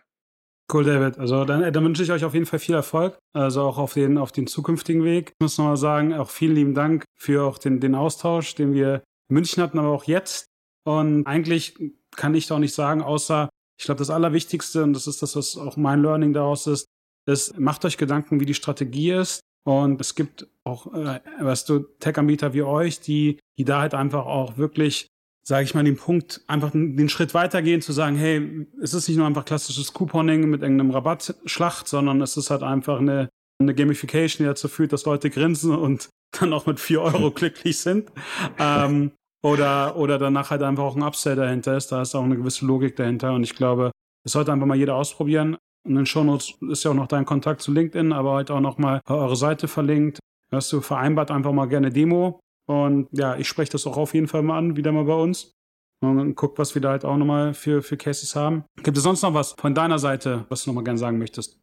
[0.72, 1.18] Cool, David.
[1.18, 4.18] Also dann, dann, wünsche ich euch auf jeden Fall viel Erfolg, also auch auf den,
[4.18, 5.30] auf den zukünftigen Weg.
[5.30, 9.04] Ich muss nochmal sagen, auch vielen lieben Dank für auch den, den Austausch, den wir
[9.30, 10.48] in München hatten, aber auch jetzt.
[10.86, 11.76] Und eigentlich
[12.16, 13.48] kann ich da auch nicht sagen, außer,
[13.80, 16.86] ich glaube, das Allerwichtigste, und das ist das, was auch mein Learning daraus ist,
[17.28, 19.42] ist, macht euch Gedanken, wie die Strategie ist.
[19.68, 24.26] Und es gibt auch, äh, weißt du, Tech-Anbieter wie euch, die, die da halt einfach
[24.26, 25.10] auch wirklich,
[25.46, 29.18] sage ich mal, den Punkt, einfach den Schritt weitergehen, zu sagen, hey, es ist nicht
[29.18, 33.28] nur einfach klassisches Couponing mit irgendeinem Rabattschlacht, sondern es ist halt einfach eine,
[33.60, 36.08] eine Gamification, die dazu führt, dass Leute grinsen und
[36.40, 38.10] dann auch mit vier Euro glücklich sind.
[38.58, 39.12] Ähm,
[39.44, 41.92] oder, oder danach halt einfach auch ein Upsell dahinter ist.
[41.92, 43.34] Da ist auch eine gewisse Logik dahinter.
[43.34, 43.92] Und ich glaube,
[44.24, 45.58] das sollte einfach mal jeder ausprobieren.
[45.88, 49.02] In den Shownotes ist ja auch noch dein Kontakt zu LinkedIn, aber halt auch nochmal
[49.08, 50.20] eure Seite verlinkt.
[50.52, 52.40] Hast du vereinbart einfach mal gerne Demo.
[52.68, 55.54] Und ja, ich spreche das auch auf jeden Fall mal an, wieder mal bei uns.
[56.02, 58.66] Und guck, was wir da halt auch nochmal für, für Cases haben.
[58.84, 61.60] Gibt es sonst noch was von deiner Seite, was du nochmal gerne sagen möchtest?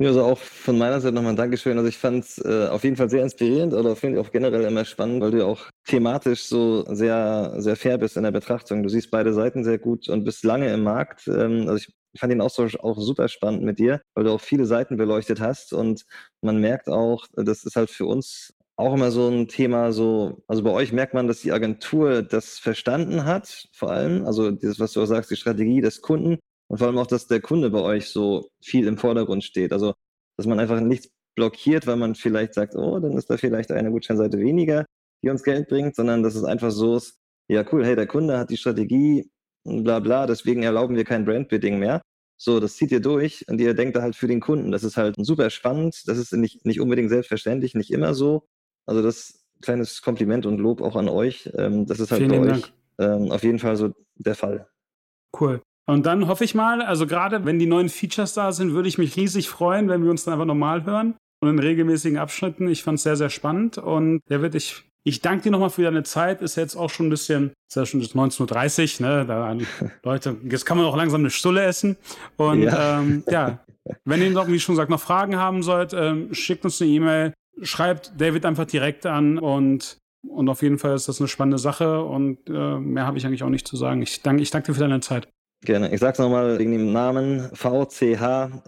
[0.00, 1.76] Ja, also auch von meiner Seite nochmal ein Dankeschön.
[1.76, 4.62] Also ich fand es äh, auf jeden Fall sehr inspirierend oder finde ich auch generell
[4.62, 8.84] immer spannend, weil du ja auch thematisch so sehr, sehr fair bist in der Betrachtung.
[8.84, 11.26] Du siehst beide Seiten sehr gut und bist lange im Markt.
[11.26, 14.40] Ähm, also ich ich fand den Austausch auch super spannend mit dir, weil du auch
[14.40, 16.04] viele Seiten beleuchtet hast und
[16.40, 20.62] man merkt auch, das ist halt für uns auch immer so ein Thema, so, also
[20.62, 24.92] bei euch merkt man, dass die Agentur das verstanden hat, vor allem, also dieses, was
[24.92, 26.38] du auch sagst, die Strategie des Kunden
[26.68, 29.72] und vor allem auch, dass der Kunde bei euch so viel im Vordergrund steht.
[29.72, 29.94] Also,
[30.36, 33.90] dass man einfach nichts blockiert, weil man vielleicht sagt, oh, dann ist da vielleicht eine
[33.90, 34.84] Gutscheinseite weniger,
[35.24, 38.38] die uns Geld bringt, sondern dass es einfach so ist, ja cool, hey, der Kunde
[38.38, 39.28] hat die Strategie,
[39.84, 42.02] bla bla, deswegen erlauben wir kein Brandbidding mehr.
[42.40, 44.70] So, das zieht ihr durch und ihr denkt da halt für den Kunden.
[44.70, 46.02] Das ist halt super spannend.
[46.06, 48.46] Das ist nicht, nicht unbedingt selbstverständlich, nicht immer so.
[48.86, 51.50] Also das kleines Kompliment und Lob auch an euch.
[51.56, 54.68] Ähm, das ist halt Vielen bei euch ähm, auf jeden Fall so der Fall.
[55.38, 55.62] Cool.
[55.86, 58.98] Und dann hoffe ich mal, also gerade wenn die neuen Features da sind, würde ich
[58.98, 62.68] mich riesig freuen, wenn wir uns dann einfach normal hören und in regelmäßigen Abschnitten.
[62.68, 65.82] Ich fand es sehr, sehr spannend und der wird ich ich danke dir nochmal für
[65.82, 66.42] deine Zeit.
[66.42, 69.26] Ist jetzt auch schon ein bisschen, ist ja schon 19.30 Uhr, ne?
[69.26, 69.56] Da,
[70.02, 71.96] Leute, jetzt kann man auch langsam eine Stulle essen.
[72.36, 73.60] Und ja, ähm, ja
[74.04, 77.32] wenn ihr noch, wie schon gesagt, noch Fragen haben sollt, ähm, schickt uns eine E-Mail,
[77.62, 82.02] schreibt David einfach direkt an und, und auf jeden Fall ist das eine spannende Sache
[82.02, 84.02] und äh, mehr habe ich eigentlich auch nicht zu sagen.
[84.02, 85.28] Ich danke, ich danke dir für deine Zeit.
[85.62, 85.92] Gerne.
[85.92, 88.58] Ich sag's nochmal wegen dem Namen vchfy.com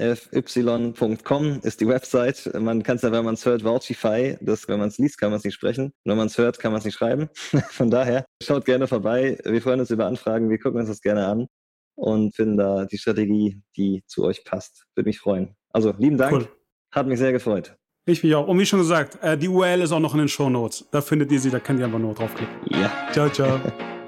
[1.62, 2.50] ist die Website.
[2.58, 4.36] Man kann es ja, wenn man es hört, Vouchify.
[4.40, 5.92] Das, wenn man es liest, kann man es nicht sprechen.
[6.04, 7.28] Wenn man es hört, kann man es nicht schreiben.
[7.70, 9.38] Von daher, schaut gerne vorbei.
[9.44, 10.50] Wir freuen uns über Anfragen.
[10.50, 11.46] Wir gucken uns das gerne an
[11.94, 14.84] und finden da die Strategie, die zu euch passt.
[14.96, 15.54] Würde mich freuen.
[15.72, 16.32] Also, lieben Dank.
[16.32, 16.48] Cool.
[16.92, 17.76] Hat mich sehr gefreut.
[18.06, 18.48] Ich mich auch.
[18.48, 20.88] Und wie schon gesagt, äh, die URL ist auch noch in den Show Notes.
[20.90, 22.56] Da findet ihr sie, da könnt ihr einfach nur draufklicken.
[22.66, 22.90] Ja.
[23.12, 23.60] Ciao, ciao.